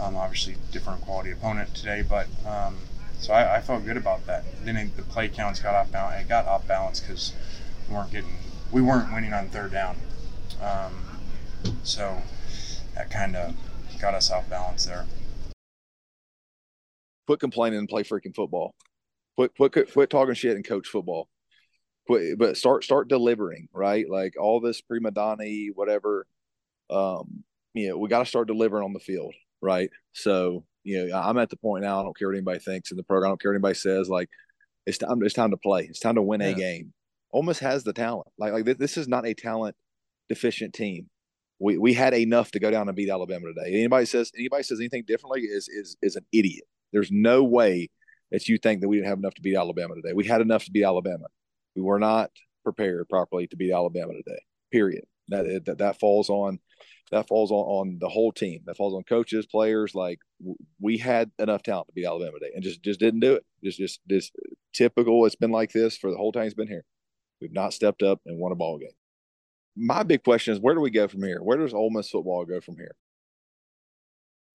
[0.00, 2.78] Um, obviously, different quality opponent today, but um,
[3.18, 4.44] so I, I, felt good about that.
[4.64, 6.22] Then the play counts got off balance.
[6.22, 7.32] It got off balance because
[7.88, 8.36] we weren't getting,
[8.70, 9.96] we weren't winning on third down.
[10.62, 10.92] Um,
[11.82, 12.20] so
[12.94, 13.54] that kind of
[14.00, 15.06] got us off balance there.
[17.26, 18.74] Quit complaining and play freaking football.
[19.36, 21.28] Quit, quit, quit talking shit and coach football.
[22.06, 23.68] Quit, but start, start delivering.
[23.72, 26.26] Right, like all this prima donna, whatever.
[26.88, 29.34] Um, you know, we got to start delivering on the field.
[29.60, 32.00] Right, so you know, I'm at the point now.
[32.00, 33.28] I don't care what anybody thinks in the program.
[33.28, 34.08] I don't care what anybody says.
[34.08, 34.30] Like,
[34.86, 35.22] it's time.
[35.22, 35.84] It's time to play.
[35.84, 36.48] It's time to win yeah.
[36.48, 36.94] a game.
[37.32, 38.28] Ole Miss has the talent.
[38.38, 39.76] Like, like this is not a talent
[40.30, 41.10] deficient team.
[41.58, 43.74] We we had enough to go down and beat Alabama today.
[43.74, 46.64] Anybody says anybody says anything differently is is is an idiot.
[46.92, 47.90] There's no way
[48.30, 50.14] that you think that we didn't have enough to beat Alabama today.
[50.14, 51.26] We had enough to beat Alabama.
[51.76, 52.30] We were not
[52.64, 54.40] prepared properly to beat Alabama today.
[54.72, 55.04] Period.
[55.28, 56.58] That that that falls on
[57.10, 58.60] that falls on, on the whole team.
[58.66, 59.94] That falls on coaches, players.
[59.94, 60.18] Like
[60.80, 63.44] we had enough talent to beat Alabama today, and just just didn't do it.
[63.64, 64.32] Just just just
[64.74, 65.24] typical.
[65.26, 66.84] It's been like this for the whole time he's been here.
[67.40, 68.90] We've not stepped up and won a ball game
[69.78, 71.40] my big question is where do we go from here?
[71.42, 72.94] Where does Ole Miss football go from here?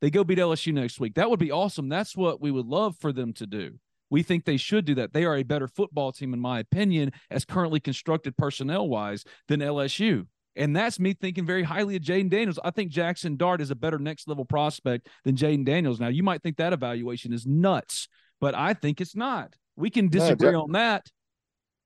[0.02, 1.16] They go beat LSU next week.
[1.16, 1.88] That would be awesome.
[1.88, 3.80] That's what we would love for them to do.
[4.10, 5.14] We think they should do that.
[5.14, 9.62] They are a better football team, in my opinion, as currently constructed personnel wise than
[9.62, 10.28] LSU.
[10.56, 12.60] And that's me thinking very highly of Jayden Daniels.
[12.64, 16.00] I think Jackson Dart is a better next level prospect than Jayden Daniels.
[16.00, 18.08] Now, you might think that evaluation is nuts,
[18.40, 19.56] but I think it's not.
[19.76, 21.08] We can disagree no, on that.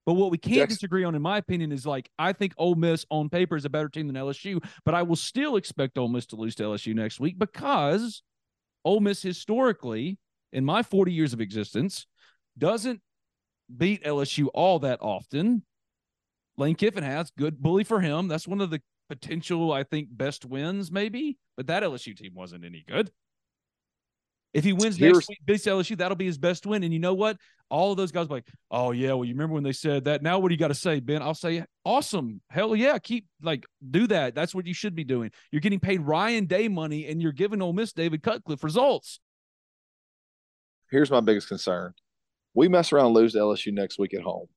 [0.06, 0.76] But what we can't Jackson.
[0.76, 3.70] disagree on, in my opinion, is like I think Ole Miss on paper is a
[3.70, 6.96] better team than LSU, but I will still expect Ole Miss to lose to LSU
[6.96, 8.24] next week because
[8.86, 10.18] Ole Miss historically,
[10.54, 12.08] in my 40 years of existence,
[12.58, 13.02] doesn't
[13.76, 15.64] beat LSU all that often.
[16.58, 18.28] Lane Kiffin has good bully for him.
[18.28, 21.38] That's one of the potential, I think, best wins, maybe.
[21.56, 23.12] But that LSU team wasn't any good.
[24.54, 26.84] If he wins Here's, next week, beats LSU, that'll be his best win.
[26.84, 27.38] And you know what?
[27.70, 30.24] All of those guys like, oh yeah, well, you remember when they said that?
[30.24, 31.22] Now what do you got to say, Ben?
[31.22, 34.36] I'll say, awesome, hell yeah, keep like do that.
[34.36, 35.32] That's what you should be doing.
[35.52, 39.20] You're getting paid Ryan Day money, and you're giving Ole Miss David Cutcliffe results.
[40.90, 41.94] Here's my biggest concern:
[42.54, 44.48] we mess around and lose to LSU next week at home.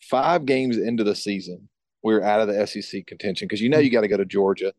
[0.00, 1.68] Five games into the season,
[2.02, 4.72] we're out of the SEC contention because you know you got to go to Georgia.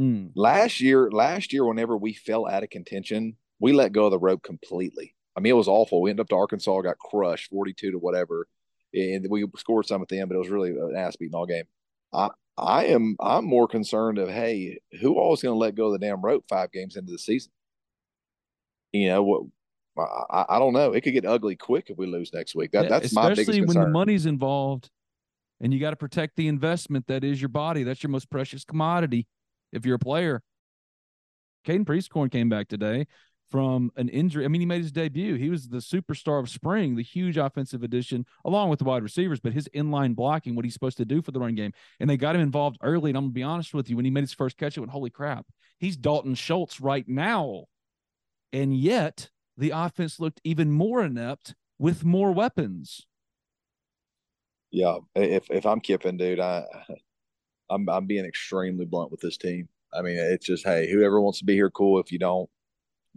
[0.00, 0.30] Mm.
[0.34, 4.18] Last year, last year, whenever we fell out of contention, we let go of the
[4.18, 5.14] rope completely.
[5.36, 6.00] I mean, it was awful.
[6.00, 8.46] We ended up to Arkansas, got crushed 42 to whatever.
[8.94, 11.46] And we scored some at the end, but it was really an ass beating all
[11.46, 11.64] game.
[12.12, 15.86] I, I am I'm more concerned of hey, who all is going to let go
[15.86, 17.52] of the damn rope five games into the season?
[18.92, 19.42] You know what?
[19.98, 20.92] I, I don't know.
[20.92, 22.72] It could get ugly quick if we lose next week.
[22.72, 23.64] That, that's my biggest concern.
[23.64, 24.90] Especially when the money's involved,
[25.60, 27.82] and you got to protect the investment that is your body.
[27.82, 29.26] That's your most precious commodity.
[29.72, 30.42] If you're a player,
[31.66, 33.06] Caden Prieskorn came back today
[33.50, 34.44] from an injury.
[34.44, 35.34] I mean, he made his debut.
[35.34, 39.40] He was the superstar of spring, the huge offensive addition, along with the wide receivers,
[39.40, 41.72] but his inline blocking, what he's supposed to do for the run game.
[41.98, 43.10] And they got him involved early.
[43.10, 44.80] And I'm going to be honest with you, when he made his first catch, it
[44.80, 45.46] went, holy crap,
[45.78, 47.64] he's Dalton Schultz right now.
[48.52, 53.06] And yet the offense looked even more inept with more weapons.
[54.70, 54.98] Yeah.
[55.14, 56.64] If, if I'm Kiffin, dude, I,
[57.70, 59.68] I'm, I'm being extremely blunt with this team.
[59.92, 61.98] I mean, it's just, hey, whoever wants to be here, cool.
[62.00, 62.48] If you don't,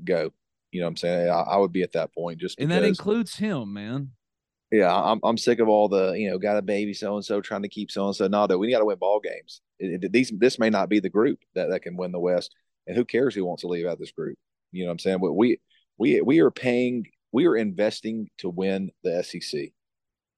[0.04, 0.32] go.
[0.72, 1.30] You know what I'm saying?
[1.30, 4.12] I, I would be at that point just because, and that includes him, man.
[4.72, 7.42] Yeah, I'm I'm sick of all the you know got a baby so and so
[7.42, 8.28] trying to keep so and so.
[8.28, 9.62] No, we got to win ball games.
[9.80, 12.56] It, it, these this may not be the group that that can win the West,
[12.88, 14.38] and who cares who wants to leave out this group?
[14.72, 15.18] You know what I'm saying?
[15.20, 15.60] But we
[16.02, 19.70] we we are paying, we are investing to win the SEC.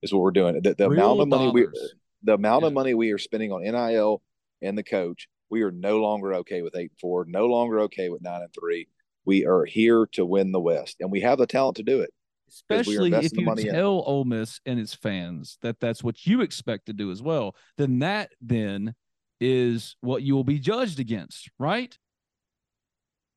[0.01, 0.61] Is what we're doing.
[0.61, 1.71] The, the amount of money dollars.
[1.71, 1.89] we
[2.23, 2.67] the amount yeah.
[2.67, 4.21] of money we are spending on NIL
[4.61, 8.09] and the coach, we are no longer okay with eight and four, no longer okay
[8.09, 8.89] with nine and three.
[9.23, 12.09] We are here to win the West, and we have the talent to do it.
[12.49, 14.05] Especially if you tell in.
[14.05, 17.99] Ole Miss and its fans that that's what you expect to do as well, then
[17.99, 18.95] that then
[19.39, 21.97] is what you will be judged against, right?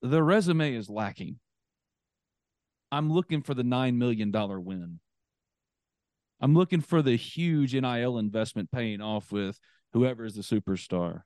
[0.02, 1.38] The resume is lacking.
[2.90, 5.00] I'm looking for the $9 million win.
[6.40, 9.58] I'm looking for the huge NIL investment paying off with
[9.92, 11.22] whoever is the superstar.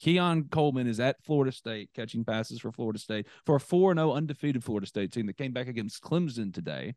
[0.00, 4.12] Keon Coleman is at Florida State catching passes for Florida State for a 4 0
[4.12, 6.94] undefeated Florida State team that came back against Clemson today.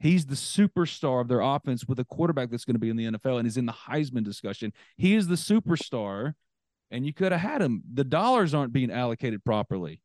[0.00, 3.06] He's the superstar of their offense with a quarterback that's going to be in the
[3.06, 4.72] NFL and is in the Heisman discussion.
[4.96, 6.34] He is the superstar,
[6.90, 7.82] and you could have had him.
[7.92, 10.00] The dollars aren't being allocated properly.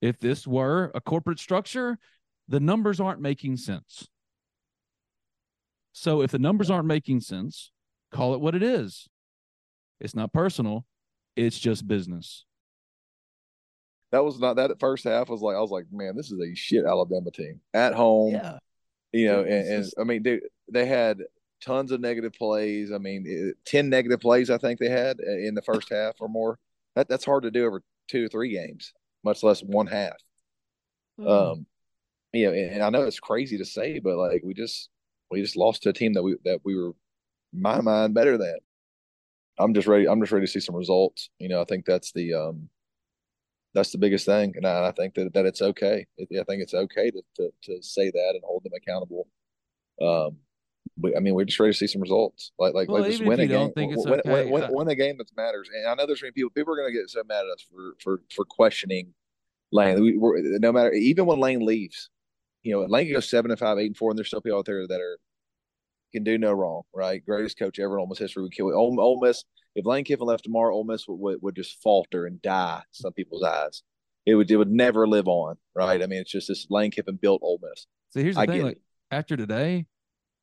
[0.00, 1.98] If this were a corporate structure,
[2.48, 4.08] the numbers aren't making sense.
[5.92, 7.72] So if the numbers aren't making sense,
[8.12, 9.08] call it what it is.
[10.00, 10.86] It's not personal.
[11.36, 12.44] It's just business.
[14.12, 16.54] That was not that first half was like I was like, man, this is a
[16.54, 18.34] shit Alabama team at home.
[18.34, 18.58] Yeah.
[19.12, 21.18] You know, and, and I mean, they they had
[21.60, 22.92] tons of negative plays.
[22.92, 26.28] I mean, ten negative plays I think they had uh, in the first half or
[26.28, 26.58] more.
[26.94, 28.92] That that's hard to do over two or three games,
[29.28, 30.16] much less one half.
[31.20, 31.28] Mm-hmm.
[31.28, 31.66] Um,
[32.32, 34.88] you know, and, and I know it's crazy to say, but like we just
[35.30, 36.92] we just lost to a team that we that we were,
[37.52, 38.58] my mind, better than.
[39.58, 40.08] I'm just ready.
[40.08, 41.30] I'm just ready to see some results.
[41.38, 42.68] You know, I think that's the um,
[43.74, 46.06] that's the biggest thing, and I, I think that that it's okay.
[46.20, 49.26] I think it's okay to, to to say that and hold them accountable.
[50.00, 50.38] Um,
[51.00, 52.52] we, I mean, we're just ready to see some results.
[52.58, 53.74] Like, like, Well, like just win a don't game.
[53.74, 55.68] think it's win, win, okay, win, uh, win a game that matters.
[55.74, 56.50] And I know there's many people.
[56.50, 59.14] People are going to get so mad at us for for for questioning
[59.72, 60.00] Lane.
[60.02, 62.10] We, we're, no matter, even when Lane leaves,
[62.62, 64.58] you know, Lane can go seven and five, eight and four, and there's still people
[64.58, 65.18] out there that are
[66.12, 66.82] can do no wrong.
[66.94, 68.42] Right, greatest coach ever in Ole Miss history.
[68.42, 69.44] Would kill Ole, Ole Miss.
[69.74, 72.82] If Lane Kiffin left tomorrow, Ole Miss would, would, would just falter and die in
[72.92, 73.82] some people's eyes.
[74.26, 75.56] It would it would never live on.
[75.74, 76.02] Right.
[76.02, 77.86] I mean, it's just this Lane Kiffin built Ole Miss.
[78.10, 78.56] See, here's the I thing.
[78.56, 79.86] get Like after today,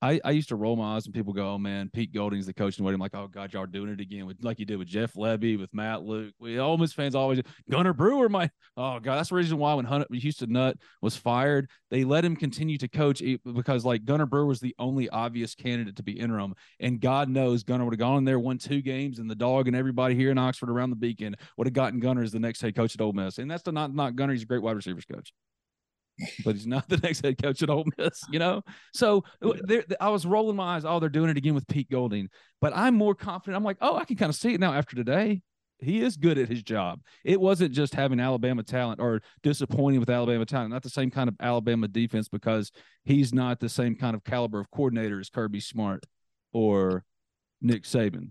[0.02, 2.54] I, I used to roll my eyes when people go, "Oh man, Pete Golding's the
[2.54, 4.78] coach," and what I'm like, "Oh God, y'all doing it again with like you did
[4.78, 8.28] with Jeff Lebby, with Matt Luke." We Ole Miss fans always Gunter Brewer.
[8.28, 12.36] My oh God, that's the reason why when Houston Nutt was fired, they let him
[12.36, 16.56] continue to coach because like Gunter Brewer was the only obvious candidate to be interim,
[16.80, 19.68] and God knows Gunter would have gone in there, won two games, and the dog
[19.68, 22.62] and everybody here in Oxford around the beacon would have gotten Gunter as the next
[22.62, 24.34] head coach at Ole Miss, and that's the not not Gunter.
[24.34, 25.32] He's a great wide receivers coach
[26.44, 28.62] but he's not the next head coach at Ole Miss, you know.
[28.94, 30.86] So there, I was rolling my eyes.
[30.86, 32.30] Oh, they're doing it again with Pete Golding.
[32.62, 33.58] But I'm more confident.
[33.58, 35.42] I'm like, oh, I can kind of see it now after today.
[35.80, 37.02] He is good at his job.
[37.26, 40.72] It wasn't just having Alabama talent or disappointing with Alabama talent.
[40.72, 42.72] Not the same kind of Alabama defense because
[43.04, 46.06] he's not the same kind of caliber of coordinator as Kirby Smart
[46.54, 47.04] or
[47.62, 48.30] Nick Saban.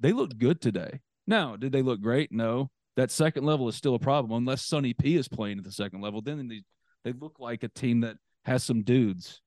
[0.00, 1.00] They looked good today.
[1.26, 2.32] Now, did they look great?
[2.32, 2.70] No.
[2.96, 6.00] That second level is still a problem unless Sonny P is playing at the second
[6.00, 6.22] level.
[6.22, 6.62] Then they,
[7.04, 9.40] they look like a team that has some dudes.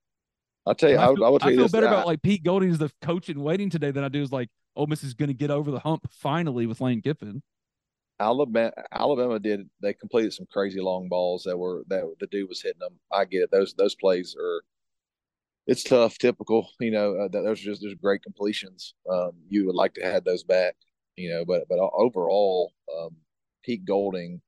[0.66, 2.22] I'll tell you, I, I, feel, I will tell I feel better I- about like
[2.22, 5.02] Pete Golding as the coach in waiting today than I do is like Ole Miss
[5.02, 7.42] is going to get over the hump finally with Lane Kiffin.
[8.20, 9.68] Alabama, Alabama did.
[9.80, 12.98] They completed some crazy long balls that were that the dude was hitting them.
[13.12, 13.50] I get it.
[13.50, 14.62] Those those plays are.
[15.66, 16.68] It's tough, typical.
[16.80, 18.94] You know, uh, that those are just just great completions.
[19.10, 20.74] Um, you would like to have those back.
[21.16, 23.16] You know, but but overall, um,
[23.62, 24.40] Pete Golding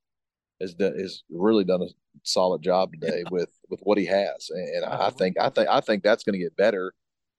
[0.60, 1.88] has done has really done a
[2.22, 5.10] solid job today with with what he has, and, and I uh-huh.
[5.10, 6.92] think I think I think that's going to get better.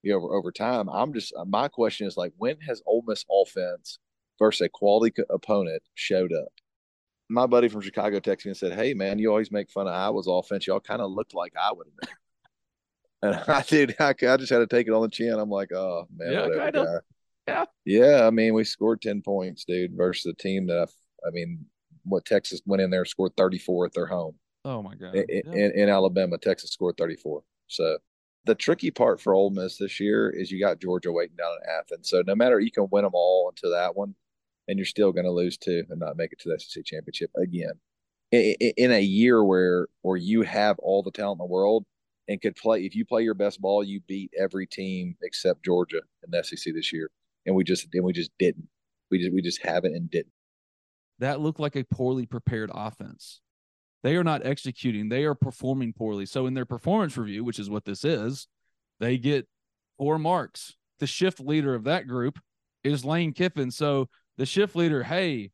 [0.04, 0.90] You know, over over time.
[0.90, 4.00] I'm just my question is like, when has Ole Miss offense
[4.40, 6.52] versus a quality co- opponent showed up?
[7.30, 9.94] My buddy from Chicago texted me and said, "Hey man, you always make fun of
[9.94, 10.66] Iowa's offense.
[10.66, 12.18] Y'all kind of looked like I would have been."
[13.24, 13.96] And I did.
[14.00, 15.34] I, I just had to take it on the chin.
[15.34, 17.04] I'm like, oh man, Yeah, whatever,
[17.48, 17.66] Yeah.
[17.86, 21.66] Yeah, I mean, we scored ten points, dude, versus a team that I, I mean,
[22.04, 24.36] what Texas went in there and scored 34 at their home.
[24.66, 25.16] Oh my god.
[25.16, 27.42] In, in, in Alabama, Texas scored 34.
[27.68, 27.98] So
[28.46, 31.70] the tricky part for Ole Miss this year is you got Georgia waiting down in
[31.70, 32.10] Athens.
[32.10, 34.16] So no matter you can win them all until that one,
[34.68, 37.32] and you're still going to lose two and not make it to the SEC championship
[37.38, 37.74] again.
[38.32, 41.86] In, in a year where where you have all the talent in the world
[42.28, 46.02] and could play, if you play your best ball, you beat every team except Georgia
[46.24, 47.10] in the SEC this year,
[47.46, 48.68] and we just and we just didn't.
[49.10, 50.32] We just we just haven't and didn't.
[51.22, 53.40] That looked like a poorly prepared offense.
[54.04, 56.26] They are not executing, they are performing poorly.
[56.26, 58.48] So, in their performance review, which is what this is,
[59.00, 59.48] they get
[59.98, 60.76] four marks.
[61.00, 62.40] The shift leader of that group
[62.84, 63.70] is Lane Kiffin.
[63.72, 65.52] So, the shift leader, hey,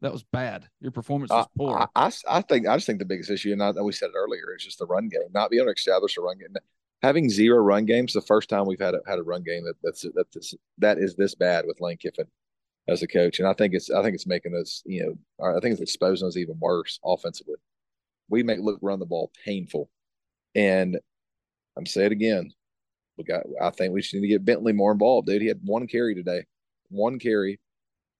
[0.00, 0.66] that was bad.
[0.80, 1.86] Your performance was poor.
[1.94, 4.16] I, I, I think I just think the biggest issue, and I, we said it
[4.16, 5.20] earlier, is just the run game.
[5.32, 6.54] Not being able to establish a run game.
[7.02, 9.76] Having zero run games, the first time we've had a, had a run game that
[9.82, 12.26] that's that is this bad with Lane Kiffin
[12.88, 15.60] as a coach, and I think it's I think it's making us you know I
[15.60, 17.56] think it's exposing us even worse offensively.
[18.28, 19.90] We make look run the ball painful,
[20.54, 20.98] and
[21.76, 22.52] I'm saying it again.
[23.16, 23.44] We got.
[23.60, 25.42] I think we just need to get Bentley more involved, dude.
[25.42, 26.44] He had one carry today,
[26.88, 27.60] one carry,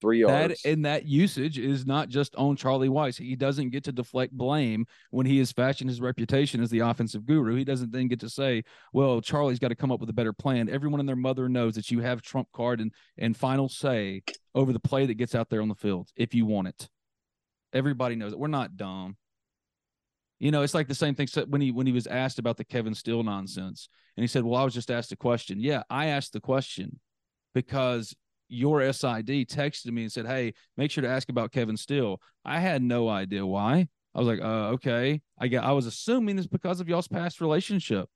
[0.02, 0.64] three that yards.
[0.66, 3.16] and that usage is not just on Charlie Weis.
[3.16, 7.24] He doesn't get to deflect blame when he has fashioned his reputation as the offensive
[7.24, 7.54] guru.
[7.54, 10.34] He doesn't then get to say, "Well, Charlie's got to come up with a better
[10.34, 14.22] plan." Everyone and their mother knows that you have trump card and and final say
[14.54, 16.90] over the play that gets out there on the field if you want it.
[17.72, 18.38] Everybody knows it.
[18.38, 19.16] We're not dumb.
[20.38, 22.56] You know, it's like the same thing so- when he when he was asked about
[22.56, 25.84] the Kevin Steele nonsense, and he said, "Well, I was just asked a question." Yeah,
[25.88, 26.98] I asked the question
[27.54, 28.14] because
[28.52, 32.60] your SID texted me and said, "Hey, make sure to ask about Kevin Steele." I
[32.60, 33.88] had no idea why.
[34.14, 35.64] I was like, "Uh, okay." I get.
[35.64, 38.08] I was assuming it's because of y'all's past relationship.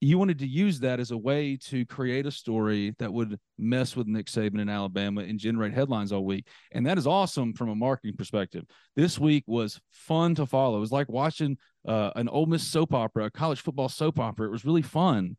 [0.00, 3.96] You wanted to use that as a way to create a story that would mess
[3.96, 7.68] with Nick Saban in Alabama and generate headlines all week, and that is awesome from
[7.68, 8.64] a marketing perspective.
[8.96, 10.76] This week was fun to follow.
[10.76, 14.46] It was like watching uh, an Ole Miss soap opera, a college football soap opera.
[14.46, 15.36] It was really fun.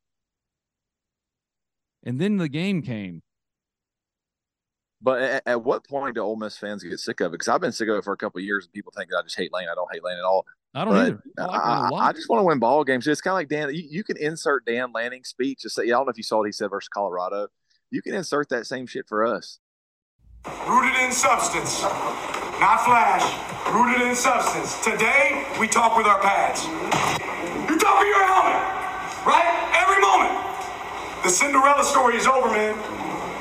[2.03, 3.21] And then the game came.
[5.01, 7.31] But at, at what point do Ole Miss fans get sick of it?
[7.31, 9.17] Because I've been sick of it for a couple of years, and people think that
[9.17, 9.67] I just hate Lane.
[9.71, 10.45] I don't hate Lane at all.
[10.75, 11.23] I don't But either.
[11.37, 12.01] I like Lane a I, lot.
[12.01, 13.07] I just want to win ball games.
[13.07, 13.73] It's kind of like Dan.
[13.73, 15.61] You, you can insert Dan Lanning's speech.
[15.61, 17.47] Just say, yeah, I don't know if you saw what he said versus Colorado.
[17.91, 19.59] You can insert that same shit for us.
[20.67, 23.23] Rooted in substance, not flash.
[23.73, 24.81] Rooted in substance.
[24.83, 26.63] Today, we talk with our pads.
[27.69, 28.61] You talk with your helmet,
[29.25, 29.47] right?
[29.75, 31.23] Every moment.
[31.23, 32.73] The The Cinderella story is over, man.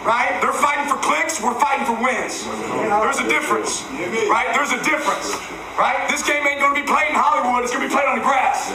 [0.09, 0.41] Right?
[0.41, 2.47] They're fighting for clicks, we're fighting for wins.
[2.47, 3.85] There's a difference.
[4.33, 4.49] Right?
[4.55, 5.37] There's a difference.
[5.77, 6.09] Right?
[6.09, 8.73] This game ain't gonna be played in Hollywood, it's gonna be played on the grass.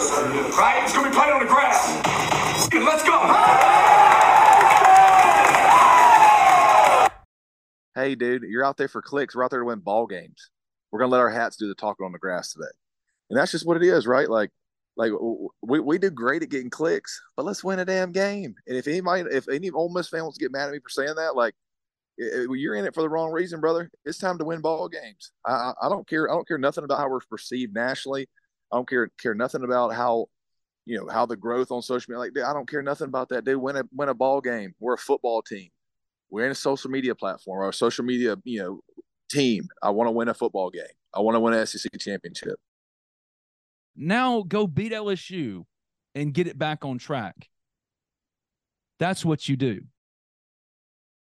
[0.55, 0.83] Right?
[0.83, 1.89] It's gonna be played on the grass.
[2.71, 3.17] Let's go.
[7.95, 9.35] Hey, dude, you're out there for clicks.
[9.35, 10.51] We're out there to win ball games.
[10.91, 12.69] We're gonna let our hats do the talking on the grass today,
[13.31, 14.29] and that's just what it is, right?
[14.29, 14.51] Like,
[14.95, 15.11] like
[15.61, 18.55] we, we do great at getting clicks, but let's win a damn game.
[18.67, 20.89] And if anybody, if any Ole Miss fan wants to get mad at me for
[20.89, 21.55] saying that, like,
[22.17, 23.89] you're in it for the wrong reason, brother.
[24.05, 25.31] It's time to win ball games.
[25.45, 26.29] I, I don't care.
[26.29, 28.27] I don't care nothing about how we're perceived nationally.
[28.71, 30.27] I don't care care nothing about how,
[30.85, 32.19] you know, how the growth on social media.
[32.19, 33.57] Like, dude, I don't care nothing about that, dude.
[33.57, 34.73] Win a win a ball game.
[34.79, 35.69] We're a football team.
[36.29, 38.79] We're in a social media platform or a social media, you know,
[39.29, 39.67] team.
[39.81, 40.83] I want to win a football game.
[41.15, 42.59] I want to win an SEC championship.
[43.95, 45.63] Now go beat LSU
[46.15, 47.49] and get it back on track.
[48.99, 49.81] That's what you do.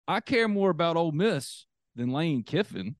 [0.08, 2.96] I care more about Ole Miss than Lane Kiffin.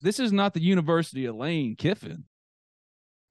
[0.00, 2.24] This is not the University of Lane Kiffin.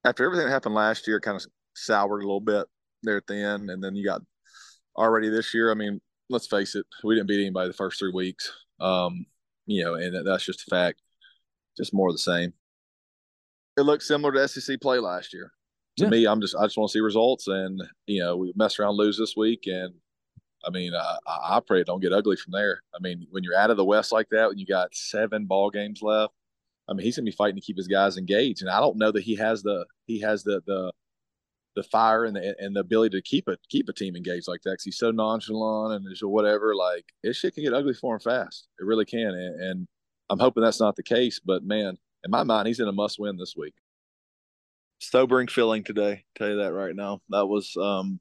[0.05, 1.45] After everything that happened last year, kind of
[1.76, 2.67] soured a little bit
[3.03, 4.22] there at the end, and then you got
[4.95, 5.72] already this year.
[5.72, 5.99] I mean,
[6.30, 8.51] let's face it, we didn't beat anybody the first three weeks.
[8.80, 9.26] Um,
[9.65, 11.01] you know, and that's just a fact.
[11.78, 12.53] Just more of the same.
[13.78, 15.51] It looked similar to SEC play last year.
[16.00, 16.10] To yeah.
[16.10, 18.95] me, I'm just I just want to see results, and you know, we mess around,
[18.95, 19.93] lose this week, and
[20.66, 22.82] I mean, I, I pray it don't get ugly from there.
[22.93, 25.70] I mean, when you're out of the West like that, when you got seven ball
[25.70, 26.34] games left,
[26.88, 29.12] I mean, he's gonna be fighting to keep his guys engaged, and I don't know
[29.12, 30.91] that he has the he has the the
[31.76, 34.62] the fire and the and the ability to keep it keep a team engaged like
[34.64, 34.78] that.
[34.78, 36.76] Cause he's so nonchalant and just whatever.
[36.76, 38.68] Like it shit can get ugly for him fast.
[38.80, 39.30] It really can.
[39.30, 39.88] And, and
[40.30, 41.39] I'm hoping that's not the case.
[41.39, 43.76] But man, in my mind, he's in a must win this week.
[45.00, 46.26] Sobering feeling today.
[46.36, 47.22] Tell you that right now.
[47.30, 48.20] That was um.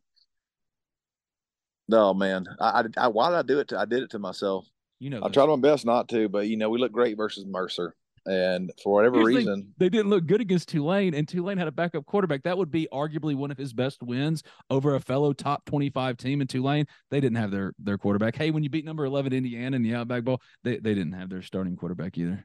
[1.91, 3.69] Oh man, I, I, I why did I do it?
[3.69, 4.67] To, I did it to myself.
[5.01, 7.47] You know, I tried my best not to, but you know, we look great versus
[7.47, 7.95] Mercer.
[8.27, 12.05] And for whatever reason, they didn't look good against Tulane, and Tulane had a backup
[12.05, 12.43] quarterback.
[12.43, 16.43] That would be arguably one of his best wins over a fellow top 25 team
[16.43, 16.87] in Tulane.
[17.11, 18.37] They didn't have their their quarterback.
[18.37, 21.31] Hey, when you beat number 11 Indiana in the Outback Bowl, they, they didn't have
[21.31, 22.45] their starting quarterback either.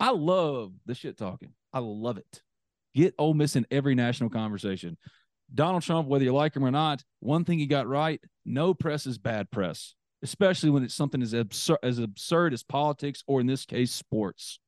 [0.00, 1.52] I love the shit talking.
[1.72, 2.42] I love it.
[2.94, 4.96] Get Ole Miss in every national conversation.
[5.54, 9.06] Donald Trump, whether you like him or not, one thing he got right: no press
[9.06, 13.46] is bad press especially when it's something as absurd as absurd as politics or in
[13.46, 14.60] this case sports.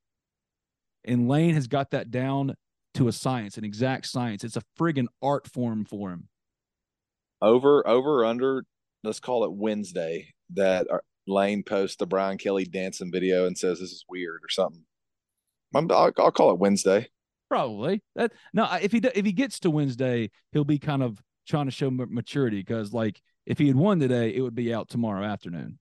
[1.04, 2.56] And Lane has got that down
[2.94, 4.42] to a science, an exact science.
[4.42, 6.28] It's a friggin' art form for him.
[7.42, 8.64] Over, over, under.
[9.02, 10.32] Let's call it Wednesday.
[10.54, 14.48] That uh, Lane posts the Brian Kelly dancing video and says this is weird or
[14.48, 14.84] something.
[15.74, 17.08] i I'll, I'll call it Wednesday.
[17.54, 18.32] Probably that.
[18.52, 21.88] No, if he if he gets to Wednesday, he'll be kind of trying to show
[21.88, 25.78] maturity because like if he had won today, it would be out tomorrow afternoon.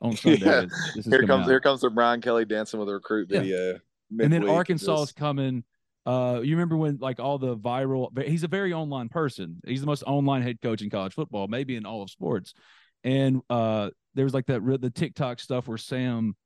[0.00, 0.66] On Sunday, yeah.
[1.02, 1.48] here comes out.
[1.48, 3.72] here comes the Brian Kelly dancing with a recruit video.
[3.72, 4.24] Yeah.
[4.24, 5.64] And then Arkansas is coming.
[6.06, 8.16] Uh, you remember when like all the viral?
[8.24, 9.60] He's a very online person.
[9.66, 12.54] He's the most online head coach in college football, maybe in all of sports.
[13.02, 16.36] And uh, there was like that the TikTok stuff where Sam,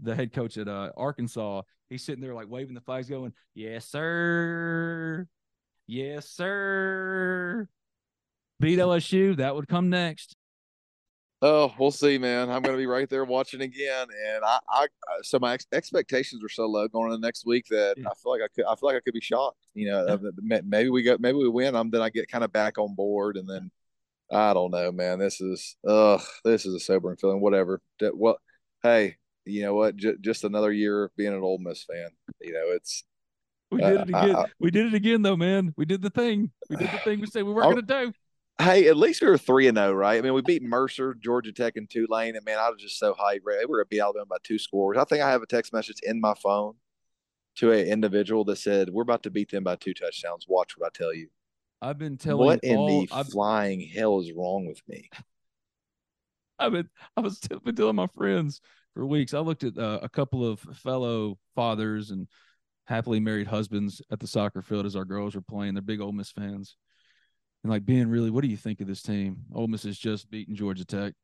[0.00, 3.86] the head coach at uh, Arkansas, he's sitting there like waving the flags, going, "Yes,
[3.86, 5.26] sir,
[5.86, 7.68] yes, sir."
[8.60, 9.36] beat LSU.
[9.36, 10.34] That would come next.
[11.40, 12.50] Oh, we'll see, man.
[12.50, 14.86] I'm going to be right there watching again, and I, I
[15.22, 18.08] so my ex- expectations are so low going into next week that yeah.
[18.08, 19.68] I feel like I could, I feel like I could be shocked.
[19.72, 20.60] You know, yeah.
[20.64, 21.76] maybe we go, maybe we win.
[21.76, 23.70] I'm then I get kind of back on board, and then
[24.32, 25.20] I don't know, man.
[25.20, 27.40] This is, ugh, this is a sobering feeling.
[27.40, 27.80] Whatever.
[28.14, 28.38] Well,
[28.82, 29.18] hey,
[29.48, 29.96] you know what?
[29.96, 32.10] J- just another year of being an Ole Miss fan.
[32.40, 33.04] You know, it's
[33.70, 34.36] we did it again.
[34.36, 35.74] Uh, I, we did it again, though, man.
[35.76, 36.50] We did the thing.
[36.70, 38.12] We did the thing we said we weren't going to do.
[38.60, 40.18] Hey, at least we were three and zero, oh, right?
[40.18, 43.12] I mean, we beat Mercer, Georgia Tech, and Tulane, and man, I was just so
[43.12, 43.40] hyped.
[43.44, 43.58] Right?
[43.60, 44.98] We were going to beat Alabama by two scores.
[44.98, 46.74] I think I have a text message in my phone
[47.56, 50.46] to an individual that said, "We're about to beat them by two touchdowns.
[50.48, 51.28] Watch what I tell you."
[51.80, 55.08] I've been telling what in all, the I've, flying hell is wrong with me?
[56.58, 58.60] I've been I was been telling my friends
[58.98, 59.32] for weeks.
[59.32, 62.26] I looked at uh, a couple of fellow fathers and
[62.88, 65.74] happily married husbands at the soccer field as our girls were playing.
[65.74, 66.76] They're big Ole Miss fans
[67.62, 69.36] and like Ben, really, what do you think of this team?
[69.54, 71.14] Ole Miss has just beaten Georgia Tech.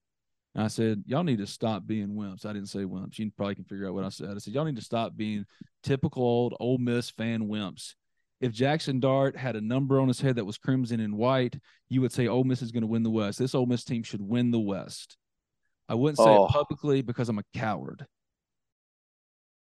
[0.54, 2.46] And I said, y'all need to stop being wimps.
[2.46, 3.18] I didn't say wimps.
[3.18, 4.30] You probably can figure out what I said.
[4.30, 5.44] I said, y'all need to stop being
[5.82, 7.94] typical old Ole Miss fan wimps.
[8.40, 11.58] If Jackson Dart had a number on his head that was crimson and white,
[11.88, 13.40] you would say Ole Miss is going to win the West.
[13.40, 15.16] This Ole Miss team should win the West.
[15.88, 16.46] I wouldn't say oh.
[16.46, 18.06] it publicly because I'm a coward.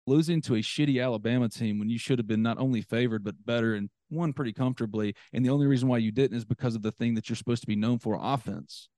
[0.06, 3.36] Losing to a shitty Alabama team when you should have been not only favored but
[3.46, 5.16] better and won pretty comfortably.
[5.34, 7.62] And the only reason why you didn't is because of the thing that you're supposed
[7.62, 8.90] to be known for offense.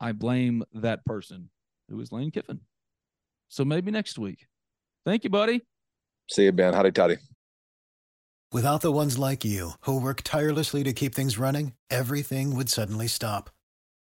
[0.00, 1.50] I blame that person
[1.88, 2.60] who is Lane Kiffin.
[3.48, 4.46] So maybe next week.
[5.04, 5.62] Thank you, buddy.
[6.30, 6.72] See you, Ben.
[6.72, 7.16] Howdy, toddy.
[8.52, 13.08] Without the ones like you who work tirelessly to keep things running, everything would suddenly
[13.08, 13.50] stop.